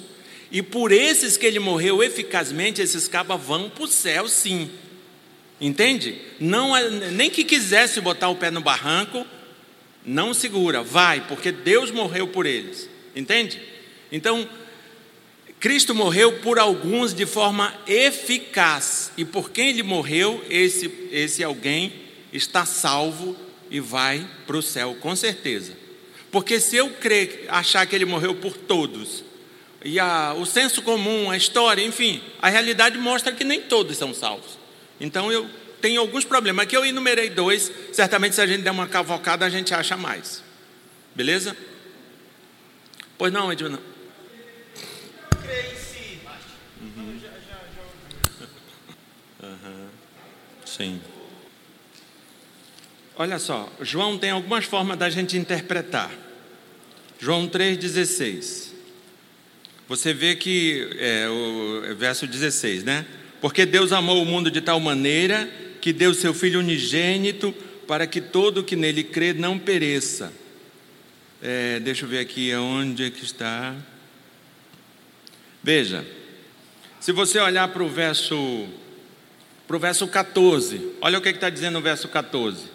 E 0.52 0.62
por 0.62 0.92
esses 0.92 1.38
que 1.38 1.48
ele 1.48 1.58
morreu 1.58 2.04
eficazmente, 2.04 2.84
esses 2.84 3.08
cabas 3.08 3.42
vão 3.42 3.68
para 3.68 3.84
o 3.84 3.88
céu, 3.88 4.28
sim. 4.28 4.70
Entende? 5.60 6.22
Não 6.40 6.78
é, 6.78 6.88
nem 7.10 7.32
que 7.32 7.44
quisesse 7.44 8.00
botar 8.00 8.30
o 8.30 8.36
pé 8.36 8.52
no 8.52 8.62
barranco, 8.62 9.26
não 10.08 10.34
segura, 10.34 10.82
vai, 10.82 11.28
porque 11.28 11.52
Deus 11.52 11.92
morreu 11.92 12.30
por 12.30 12.46
eles. 12.46 12.90
Entende? 13.14 13.62
Então, 14.10 14.48
Cristo 15.60 15.94
morreu 15.94 16.40
por 16.40 16.58
alguns 16.58 17.14
de 17.14 17.26
forma 17.26 17.78
eficaz, 17.86 19.12
e 19.18 19.26
por 19.26 19.52
quem 19.52 19.70
ele 19.70 19.84
morreu, 19.84 20.44
esse, 20.50 20.90
esse 21.12 21.44
alguém 21.44 21.92
está 22.32 22.66
salvo 22.66 23.36
e 23.70 23.82
vai 23.82 24.26
para 24.46 24.56
o 24.56 24.62
céu, 24.62 24.96
com 25.02 25.16
certeza. 25.16 25.74
Porque 26.32 26.60
se 26.60 26.78
eu 26.78 26.90
crer, 26.92 27.46
achar 27.50 27.86
que 27.86 27.96
ele 27.96 28.06
morreu 28.06 28.36
por 28.36 28.56
todos, 28.56 29.26
e 29.84 30.00
a, 30.00 30.34
o 30.38 30.46
senso 30.46 30.82
comum, 30.82 31.30
a 31.30 31.38
história, 31.38 31.84
enfim, 31.84 32.22
a 32.42 32.50
realidade 32.50 32.98
mostra 32.98 33.34
que 33.34 33.44
nem 33.44 33.62
todos 33.62 33.98
são 33.98 34.14
salvos. 34.14 34.58
Então 35.00 35.32
eu 35.32 35.48
tenho 35.82 36.02
alguns 36.02 36.26
problemas. 36.26 36.64
Aqui 36.64 36.76
eu 36.76 36.86
enumerei 36.86 37.30
dois, 37.30 37.72
certamente 37.92 38.36
se 38.36 38.42
a 38.42 38.48
gente 38.48 38.64
der 38.64 38.72
uma 38.72 38.88
cavocada 38.88 39.46
a 39.46 39.50
gente 39.50 39.74
acha 39.74 39.96
mais. 39.96 40.44
Beleza? 41.16 41.56
Pois 43.18 43.34
não, 43.34 43.52
Edilson. 43.52 43.80
Uhum. 46.82 47.20
Uhum. 49.44 49.88
Sim. 50.66 51.02
Olha 53.16 53.40
só, 53.40 53.68
João 53.82 54.18
tem 54.18 54.30
algumas 54.30 54.66
formas 54.66 54.98
da 54.98 55.10
gente 55.10 55.36
interpretar. 55.38 56.12
João 57.20 57.48
3,16. 57.48 58.68
Você 59.88 60.14
vê 60.14 60.36
que 60.36 60.88
é 61.00 61.28
o 61.28 61.86
é 61.86 61.94
verso 61.96 62.28
16, 62.28 62.84
né? 62.84 63.06
Porque 63.42 63.66
Deus 63.66 63.92
amou 63.92 64.22
o 64.22 64.26
mundo 64.26 64.52
de 64.52 64.62
tal 64.62 64.80
maneira 64.80 65.50
que 65.82 65.94
deu 65.94 66.14
seu 66.14 66.34
Filho 66.34 66.60
unigênito 66.60 67.54
para 67.88 68.06
que 68.06 68.20
todo 68.20 68.64
que 68.64 68.76
nele 68.76 69.04
crê 69.04 69.34
não 69.34 69.58
pereça. 69.58 70.34
É, 71.42 71.80
deixa 71.80 72.06
eu 72.06 72.10
ver 72.10 72.20
aqui 72.20 72.54
onde 72.56 73.06
é 73.06 73.10
que 73.10 73.24
está. 73.24 73.76
Veja, 75.64 76.06
se 77.00 77.12
você 77.12 77.40
olhar 77.40 77.68
para 77.70 77.84
o 77.84 77.90
verso, 77.90 78.68
para 79.68 79.78
o 79.78 79.80
verso 79.80 80.08
14, 80.08 80.94
olha 81.02 81.20
o 81.20 81.22
que 81.22 81.30
está 81.30 81.50
dizendo 81.50 81.76
no 81.76 81.82
verso 81.82 82.08
14. 82.08 82.66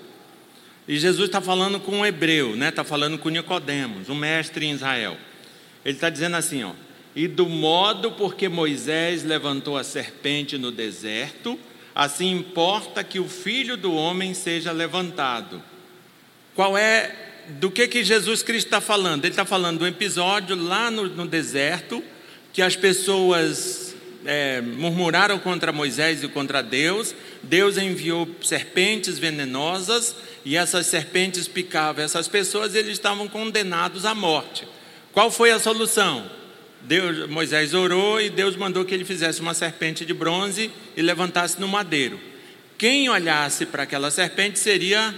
E 0.86 0.98
Jesus 0.98 1.28
está 1.28 1.40
falando 1.40 1.78
com 1.80 1.98
um 1.98 2.06
hebreu, 2.06 2.56
né? 2.56 2.68
Está 2.68 2.84
falando 2.84 3.18
com 3.18 3.28
Nicodemos, 3.28 4.08
um 4.08 4.14
mestre 4.14 4.66
em 4.66 4.72
Israel. 4.72 5.16
Ele 5.84 5.96
está 5.96 6.10
dizendo 6.10 6.36
assim, 6.36 6.64
ó. 6.64 6.72
E 7.14 7.28
do 7.28 7.46
modo 7.46 8.12
porque 8.12 8.48
Moisés 8.48 9.22
levantou 9.22 9.76
a 9.76 9.84
serpente 9.84 10.56
no 10.56 10.70
deserto, 10.70 11.58
assim 11.94 12.30
importa 12.30 13.04
que 13.04 13.18
o 13.18 13.28
filho 13.28 13.76
do 13.76 13.94
homem 13.94 14.34
seja 14.34 14.72
levantado. 14.72 15.62
Qual 16.54 16.76
é, 16.76 17.14
do 17.48 17.70
que, 17.70 17.88
que 17.88 18.04
Jesus 18.04 18.42
Cristo 18.42 18.66
está 18.66 18.80
falando? 18.80 19.24
Ele 19.24 19.32
está 19.32 19.44
falando 19.44 19.80
do 19.80 19.86
episódio 19.86 20.56
lá 20.56 20.90
no, 20.90 21.08
no 21.08 21.26
deserto, 21.26 22.02
que 22.52 22.60
as 22.60 22.76
pessoas 22.76 23.94
é, 24.24 24.60
murmuraram 24.60 25.38
contra 25.38 25.72
Moisés 25.72 26.22
e 26.22 26.28
contra 26.28 26.62
Deus, 26.62 27.14
Deus 27.42 27.76
enviou 27.76 28.28
serpentes 28.42 29.18
venenosas 29.18 30.14
e 30.44 30.56
essas 30.56 30.86
serpentes 30.86 31.48
picavam 31.48 32.04
essas 32.04 32.28
pessoas 32.28 32.74
e 32.74 32.78
eles 32.78 32.92
estavam 32.92 33.28
condenados 33.28 34.04
à 34.04 34.14
morte. 34.14 34.66
Qual 35.12 35.30
foi 35.30 35.50
a 35.50 35.58
solução? 35.58 36.30
Deus, 36.84 37.28
Moisés 37.28 37.74
orou 37.74 38.20
e 38.20 38.28
Deus 38.28 38.56
mandou 38.56 38.84
que 38.84 38.92
ele 38.92 39.04
fizesse 39.04 39.40
uma 39.40 39.54
serpente 39.54 40.04
de 40.04 40.12
bronze 40.12 40.70
e 40.96 41.02
levantasse 41.02 41.60
no 41.60 41.68
madeiro. 41.68 42.18
Quem 42.76 43.08
olhasse 43.08 43.64
para 43.66 43.84
aquela 43.84 44.10
serpente 44.10 44.58
seria 44.58 45.14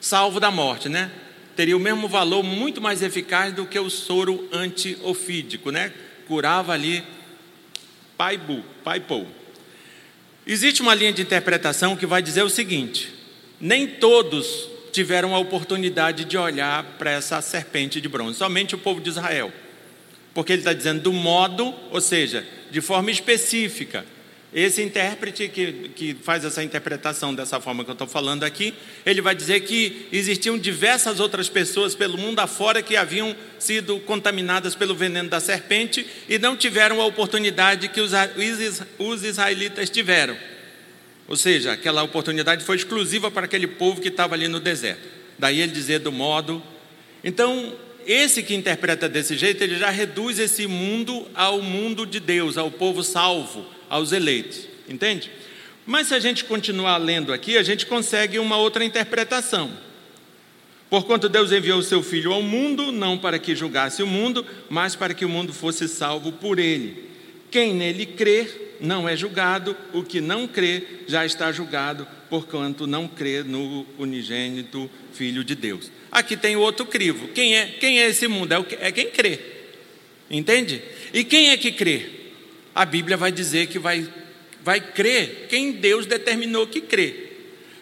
salvo 0.00 0.40
da 0.40 0.50
morte, 0.50 0.88
né? 0.88 1.10
Teria 1.54 1.76
o 1.76 1.80
mesmo 1.80 2.08
valor, 2.08 2.42
muito 2.42 2.80
mais 2.80 3.02
eficaz 3.02 3.52
do 3.52 3.66
que 3.66 3.78
o 3.78 3.90
soro 3.90 4.48
antiofídico, 4.50 5.70
né? 5.70 5.92
Curava 6.26 6.72
ali 6.72 7.04
paibu, 8.16 8.64
paipou. 8.82 9.26
Existe 10.46 10.80
uma 10.80 10.94
linha 10.94 11.12
de 11.12 11.20
interpretação 11.20 11.96
que 11.96 12.06
vai 12.06 12.22
dizer 12.22 12.42
o 12.42 12.48
seguinte: 12.48 13.12
nem 13.60 13.86
todos 13.86 14.70
tiveram 14.90 15.34
a 15.34 15.38
oportunidade 15.38 16.24
de 16.24 16.38
olhar 16.38 16.82
para 16.98 17.10
essa 17.10 17.42
serpente 17.42 18.00
de 18.00 18.08
bronze, 18.08 18.38
somente 18.38 18.74
o 18.74 18.78
povo 18.78 19.00
de 19.02 19.10
Israel 19.10 19.52
porque 20.38 20.52
ele 20.52 20.60
está 20.60 20.72
dizendo 20.72 21.00
do 21.02 21.12
modo, 21.12 21.74
ou 21.90 22.00
seja, 22.00 22.46
de 22.70 22.80
forma 22.80 23.10
específica. 23.10 24.06
Esse 24.54 24.80
intérprete 24.80 25.48
que, 25.48 25.90
que 25.96 26.14
faz 26.14 26.44
essa 26.44 26.62
interpretação 26.62 27.34
dessa 27.34 27.58
forma 27.58 27.82
que 27.82 27.90
eu 27.90 27.94
estou 27.94 28.06
falando 28.06 28.44
aqui, 28.44 28.72
ele 29.04 29.20
vai 29.20 29.34
dizer 29.34 29.58
que 29.62 30.06
existiam 30.12 30.56
diversas 30.56 31.18
outras 31.18 31.48
pessoas 31.48 31.96
pelo 31.96 32.16
mundo 32.16 32.38
afora 32.38 32.80
que 32.80 32.96
haviam 32.96 33.34
sido 33.58 33.98
contaminadas 33.98 34.76
pelo 34.76 34.94
veneno 34.94 35.28
da 35.28 35.40
serpente 35.40 36.06
e 36.28 36.38
não 36.38 36.56
tiveram 36.56 37.00
a 37.00 37.04
oportunidade 37.04 37.88
que 37.88 38.00
os, 38.00 38.12
os 38.96 39.24
israelitas 39.24 39.90
tiveram. 39.90 40.36
Ou 41.26 41.34
seja, 41.36 41.72
aquela 41.72 42.04
oportunidade 42.04 42.62
foi 42.62 42.76
exclusiva 42.76 43.28
para 43.28 43.46
aquele 43.46 43.66
povo 43.66 44.00
que 44.00 44.06
estava 44.06 44.36
ali 44.36 44.46
no 44.46 44.60
deserto. 44.60 45.02
Daí 45.36 45.60
ele 45.60 45.72
dizer 45.72 45.98
do 45.98 46.12
modo. 46.12 46.62
Então, 47.24 47.76
esse 48.08 48.42
que 48.42 48.54
interpreta 48.54 49.06
desse 49.06 49.36
jeito, 49.36 49.62
ele 49.62 49.76
já 49.76 49.90
reduz 49.90 50.38
esse 50.38 50.66
mundo 50.66 51.28
ao 51.34 51.60
mundo 51.60 52.06
de 52.06 52.18
Deus, 52.18 52.56
ao 52.56 52.70
povo 52.70 53.04
salvo, 53.04 53.66
aos 53.90 54.12
eleitos. 54.12 54.66
Entende? 54.88 55.30
Mas 55.84 56.08
se 56.08 56.14
a 56.14 56.18
gente 56.18 56.44
continuar 56.44 56.96
lendo 56.96 57.34
aqui, 57.34 57.58
a 57.58 57.62
gente 57.62 57.84
consegue 57.84 58.38
uma 58.38 58.56
outra 58.56 58.82
interpretação. 58.82 59.70
Porquanto 60.88 61.28
Deus 61.28 61.52
enviou 61.52 61.80
o 61.80 61.82
seu 61.82 62.02
Filho 62.02 62.32
ao 62.32 62.42
mundo, 62.42 62.90
não 62.90 63.18
para 63.18 63.38
que 63.38 63.54
julgasse 63.54 64.02
o 64.02 64.06
mundo, 64.06 64.44
mas 64.70 64.96
para 64.96 65.12
que 65.12 65.26
o 65.26 65.28
mundo 65.28 65.52
fosse 65.52 65.86
salvo 65.86 66.32
por 66.32 66.58
ele. 66.58 67.10
Quem 67.50 67.74
nele 67.74 68.06
crer 68.06 68.78
não 68.80 69.06
é 69.06 69.14
julgado, 69.14 69.76
o 69.92 70.02
que 70.02 70.18
não 70.18 70.48
crê 70.48 70.82
já 71.06 71.26
está 71.26 71.52
julgado, 71.52 72.08
porquanto 72.30 72.86
não 72.86 73.06
crê 73.06 73.42
no 73.42 73.84
unigênito 73.98 74.90
Filho 75.12 75.44
de 75.44 75.54
Deus. 75.54 75.90
Aqui 76.10 76.36
tem 76.36 76.56
o 76.56 76.60
outro 76.60 76.86
crivo. 76.86 77.28
Quem 77.28 77.56
é, 77.56 77.66
quem 77.66 78.00
é 78.00 78.08
esse 78.08 78.26
mundo? 78.28 78.52
É, 78.52 78.58
o, 78.58 78.66
é 78.80 78.92
quem 78.92 79.10
crê. 79.10 79.38
Entende? 80.30 80.82
E 81.12 81.24
quem 81.24 81.50
é 81.50 81.56
que 81.56 81.72
crê? 81.72 82.06
A 82.74 82.84
Bíblia 82.84 83.16
vai 83.16 83.32
dizer 83.32 83.66
que 83.66 83.78
vai, 83.78 84.06
vai 84.62 84.80
crer 84.80 85.46
quem 85.48 85.72
Deus 85.72 86.06
determinou 86.06 86.66
que 86.66 86.80
crê. 86.80 87.28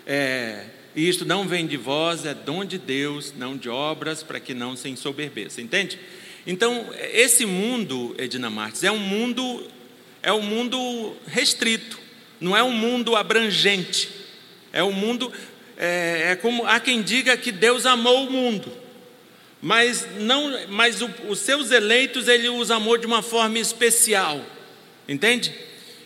É, 0.07 0.65
e 0.95 1.09
isto 1.09 1.25
não 1.25 1.47
vem 1.47 1.67
de 1.67 1.77
vós, 1.77 2.25
é 2.25 2.33
dom 2.33 2.65
de 2.65 2.79
Deus, 2.79 3.35
não 3.37 3.57
de 3.57 3.69
obras, 3.69 4.23
para 4.23 4.41
que 4.41 4.55
não 4.55 4.77
se 4.77 4.89
ensoberbeça. 4.89 5.61
Entende? 5.61 5.99
Então, 6.47 6.87
esse 7.13 7.45
mundo, 7.45 8.15
Edna 8.17 8.49
Martins, 8.49 8.85
é 8.85 8.91
um 8.91 8.99
mundo, 8.99 9.69
é 10.23 10.33
um 10.33 10.43
mundo 10.43 11.17
restrito, 11.27 11.99
não 12.41 12.57
é 12.57 12.63
um 12.63 12.73
mundo 12.73 13.17
abrangente. 13.17 14.27
É 14.73 14.85
um 14.85 14.93
mundo, 14.93 15.33
é, 15.77 16.31
é, 16.31 16.37
como 16.37 16.67
há 16.67 16.81
quem 16.81 17.03
diga 17.03 17.37
que 17.37 17.53
Deus 17.53 17.85
amou 17.85 18.27
o 18.27 18.31
mundo, 18.31 18.73
mas 19.61 20.07
não, 20.21 20.67
mas 20.69 21.03
o, 21.03 21.11
os 21.29 21.39
seus 21.41 21.71
eleitos 21.71 22.29
ele 22.29 22.49
os 22.49 22.71
amou 22.71 22.97
de 22.97 23.07
uma 23.07 23.23
forma 23.23 23.59
especial, 23.59 24.41
entende? 25.09 25.53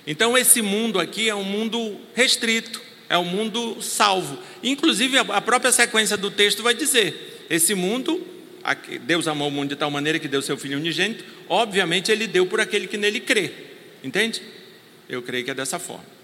Então 0.06 0.36
esse 0.36 0.60
mundo 0.60 0.98
aqui 0.98 1.28
é 1.28 1.34
um 1.34 1.44
mundo 1.44 1.96
restrito, 2.14 2.80
é 3.08 3.16
um 3.16 3.24
mundo 3.24 3.80
salvo. 3.80 4.38
Inclusive 4.62 5.18
a, 5.18 5.40
própria 5.40 5.70
sequência 5.70 6.16
do 6.16 6.30
texto 6.30 6.62
vai 6.62 6.74
dizer: 6.74 7.46
esse 7.48 7.74
mundo, 7.74 8.26
Deus 9.02 9.28
amou 9.28 9.48
o 9.48 9.50
mundo 9.50 9.68
de 9.70 9.76
tal 9.76 9.90
maneira 9.90 10.18
que 10.18 10.26
deu 10.26 10.42
seu 10.42 10.56
Filho 10.56 10.78
unigênito. 10.78 11.24
Obviamente 11.48 12.10
ele 12.10 12.26
deu 12.26 12.46
por 12.46 12.60
aquele 12.60 12.86
que 12.86 12.96
nele 12.96 13.20
crê, 13.20 13.52
entende? 14.02 14.42
Eu 15.08 15.22
creio 15.22 15.44
que 15.44 15.50
é 15.50 15.54
dessa 15.54 15.78
forma. 15.78 16.19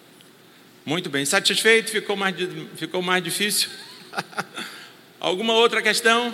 Muito 0.86 1.10
bem, 1.10 1.24
satisfeito? 1.24 1.90
Ficou 1.90 2.14
mais, 2.14 2.36
ficou 2.76 3.02
mais 3.02 3.20
difícil? 3.20 3.68
Alguma 5.18 5.52
outra 5.54 5.82
questão? 5.82 6.32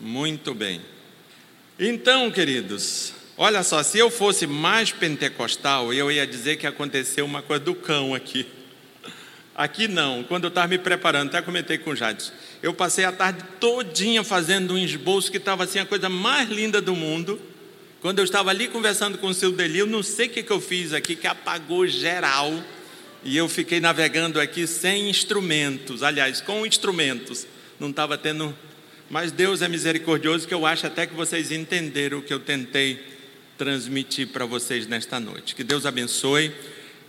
Muito 0.00 0.54
bem. 0.54 0.80
Então, 1.78 2.30
queridos, 2.30 3.12
olha 3.36 3.62
só, 3.62 3.82
se 3.82 3.98
eu 3.98 4.10
fosse 4.10 4.46
mais 4.46 4.90
pentecostal, 4.90 5.92
eu 5.92 6.10
ia 6.10 6.26
dizer 6.26 6.56
que 6.56 6.66
aconteceu 6.66 7.26
uma 7.26 7.42
coisa 7.42 7.62
do 7.62 7.74
cão 7.74 8.14
aqui. 8.14 8.46
Aqui 9.54 9.86
não, 9.86 10.24
quando 10.24 10.44
eu 10.44 10.48
estava 10.48 10.68
me 10.68 10.78
preparando, 10.78 11.28
até 11.28 11.42
comentei 11.42 11.76
com 11.76 11.90
o 11.90 11.94
Jadson, 11.94 12.32
eu 12.62 12.72
passei 12.72 13.04
a 13.04 13.12
tarde 13.12 13.44
todinha 13.60 14.24
fazendo 14.24 14.72
um 14.72 14.78
esboço 14.78 15.30
que 15.30 15.36
estava 15.36 15.64
assim 15.64 15.78
a 15.78 15.84
coisa 15.84 16.08
mais 16.08 16.48
linda 16.48 16.80
do 16.80 16.96
mundo. 16.96 17.38
Quando 18.00 18.18
eu 18.18 18.24
estava 18.24 18.48
ali 18.48 18.68
conversando 18.68 19.18
com 19.18 19.26
o 19.26 19.34
seu 19.34 19.52
Delio, 19.52 19.84
não 19.84 20.02
sei 20.02 20.28
o 20.28 20.30
que, 20.30 20.42
que 20.42 20.50
eu 20.50 20.60
fiz 20.60 20.94
aqui, 20.94 21.14
que 21.14 21.26
apagou 21.26 21.86
geral 21.86 22.50
E 23.24 23.36
eu 23.36 23.48
fiquei 23.48 23.80
navegando 23.80 24.40
aqui 24.40 24.66
sem 24.66 25.08
instrumentos, 25.08 26.02
aliás, 26.02 26.40
com 26.40 26.66
instrumentos. 26.66 27.46
Não 27.78 27.90
estava 27.90 28.18
tendo. 28.18 28.54
Mas 29.08 29.30
Deus 29.30 29.62
é 29.62 29.68
misericordioso, 29.68 30.48
que 30.48 30.54
eu 30.54 30.66
acho 30.66 30.86
até 30.86 31.06
que 31.06 31.14
vocês 31.14 31.52
entenderam 31.52 32.18
o 32.18 32.22
que 32.22 32.34
eu 32.34 32.40
tentei 32.40 33.00
transmitir 33.56 34.28
para 34.28 34.44
vocês 34.44 34.86
nesta 34.86 35.20
noite. 35.20 35.54
Que 35.54 35.62
Deus 35.62 35.86
abençoe. 35.86 36.52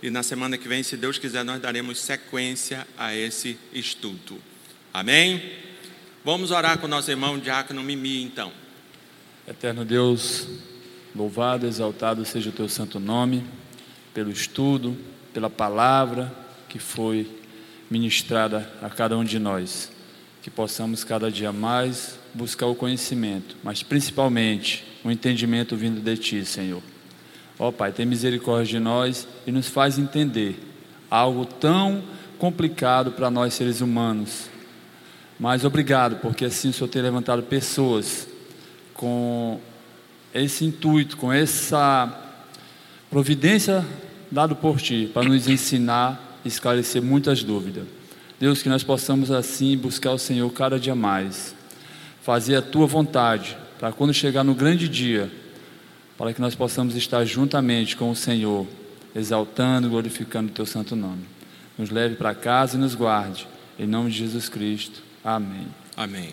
E 0.02 0.10
na 0.10 0.22
semana 0.22 0.58
que 0.58 0.68
vem, 0.68 0.82
se 0.82 0.96
Deus 0.96 1.18
quiser, 1.18 1.44
nós 1.44 1.60
daremos 1.60 1.98
sequência 1.98 2.86
a 2.96 3.14
esse 3.14 3.58
estudo. 3.72 4.38
Amém? 4.92 5.42
Vamos 6.24 6.50
orar 6.50 6.78
com 6.78 6.86
nosso 6.86 7.10
irmão 7.10 7.38
Diácono 7.38 7.82
Mimi, 7.82 8.22
então. 8.22 8.52
Eterno 9.48 9.84
Deus, 9.84 10.46
louvado, 11.14 11.66
exaltado 11.66 12.24
seja 12.24 12.50
o 12.50 12.52
teu 12.52 12.68
santo 12.68 13.00
nome, 13.00 13.44
pelo 14.12 14.30
estudo, 14.30 14.96
pela 15.34 15.50
palavra 15.50 16.32
que 16.68 16.78
foi 16.78 17.28
ministrada 17.90 18.72
a 18.80 18.88
cada 18.88 19.18
um 19.18 19.24
de 19.24 19.38
nós. 19.38 19.90
Que 20.40 20.48
possamos 20.48 21.02
cada 21.02 21.30
dia 21.30 21.52
mais 21.52 22.18
buscar 22.32 22.66
o 22.66 22.74
conhecimento, 22.74 23.56
mas 23.62 23.82
principalmente 23.82 24.84
o 25.04 25.10
entendimento 25.10 25.76
vindo 25.76 26.00
de 26.00 26.16
Ti, 26.16 26.44
Senhor. 26.44 26.82
Ó 27.58 27.70
Pai, 27.70 27.92
tem 27.92 28.06
misericórdia 28.06 28.78
de 28.78 28.78
nós 28.78 29.28
e 29.46 29.52
nos 29.52 29.68
faz 29.68 29.98
entender 29.98 30.58
algo 31.10 31.44
tão 31.44 32.02
complicado 32.38 33.12
para 33.12 33.30
nós 33.30 33.54
seres 33.54 33.80
humanos. 33.80 34.48
Mas 35.38 35.64
obrigado, 35.64 36.16
porque 36.16 36.44
assim 36.44 36.70
o 36.70 36.72
Senhor 36.72 36.88
tem 36.88 37.02
levantado 37.02 37.42
pessoas 37.42 38.28
com 38.92 39.60
esse 40.32 40.64
intuito, 40.64 41.16
com 41.16 41.32
essa 41.32 42.20
providência 43.10 43.84
dado 44.34 44.56
por 44.56 44.80
Ti, 44.80 45.08
para 45.14 45.28
nos 45.28 45.48
ensinar 45.48 46.40
e 46.44 46.48
esclarecer 46.48 47.00
muitas 47.00 47.44
dúvidas. 47.44 47.84
Deus, 48.38 48.60
que 48.60 48.68
nós 48.68 48.82
possamos 48.82 49.30
assim 49.30 49.76
buscar 49.76 50.10
o 50.10 50.18
Senhor 50.18 50.50
cada 50.52 50.78
dia 50.78 50.94
mais, 50.94 51.54
fazer 52.20 52.56
a 52.56 52.62
Tua 52.62 52.86
vontade, 52.86 53.56
para 53.78 53.92
quando 53.92 54.12
chegar 54.12 54.42
no 54.42 54.54
grande 54.54 54.88
dia, 54.88 55.30
para 56.18 56.34
que 56.34 56.40
nós 56.40 56.54
possamos 56.54 56.96
estar 56.96 57.24
juntamente 57.24 57.96
com 57.96 58.10
o 58.10 58.16
Senhor, 58.16 58.66
exaltando 59.14 59.86
e 59.86 59.90
glorificando 59.90 60.50
o 60.50 60.54
Teu 60.54 60.66
santo 60.66 60.96
nome. 60.96 61.24
Nos 61.78 61.90
leve 61.90 62.16
para 62.16 62.34
casa 62.34 62.76
e 62.76 62.80
nos 62.80 62.94
guarde. 62.94 63.46
Em 63.78 63.86
nome 63.86 64.10
de 64.10 64.18
Jesus 64.18 64.48
Cristo. 64.48 65.02
Amém. 65.24 65.66
Amém. 65.96 66.30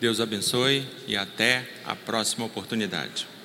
Deus 0.00 0.20
abençoe 0.20 0.86
e 1.06 1.16
até 1.16 1.68
a 1.84 1.94
próxima 1.94 2.46
oportunidade. 2.46 3.28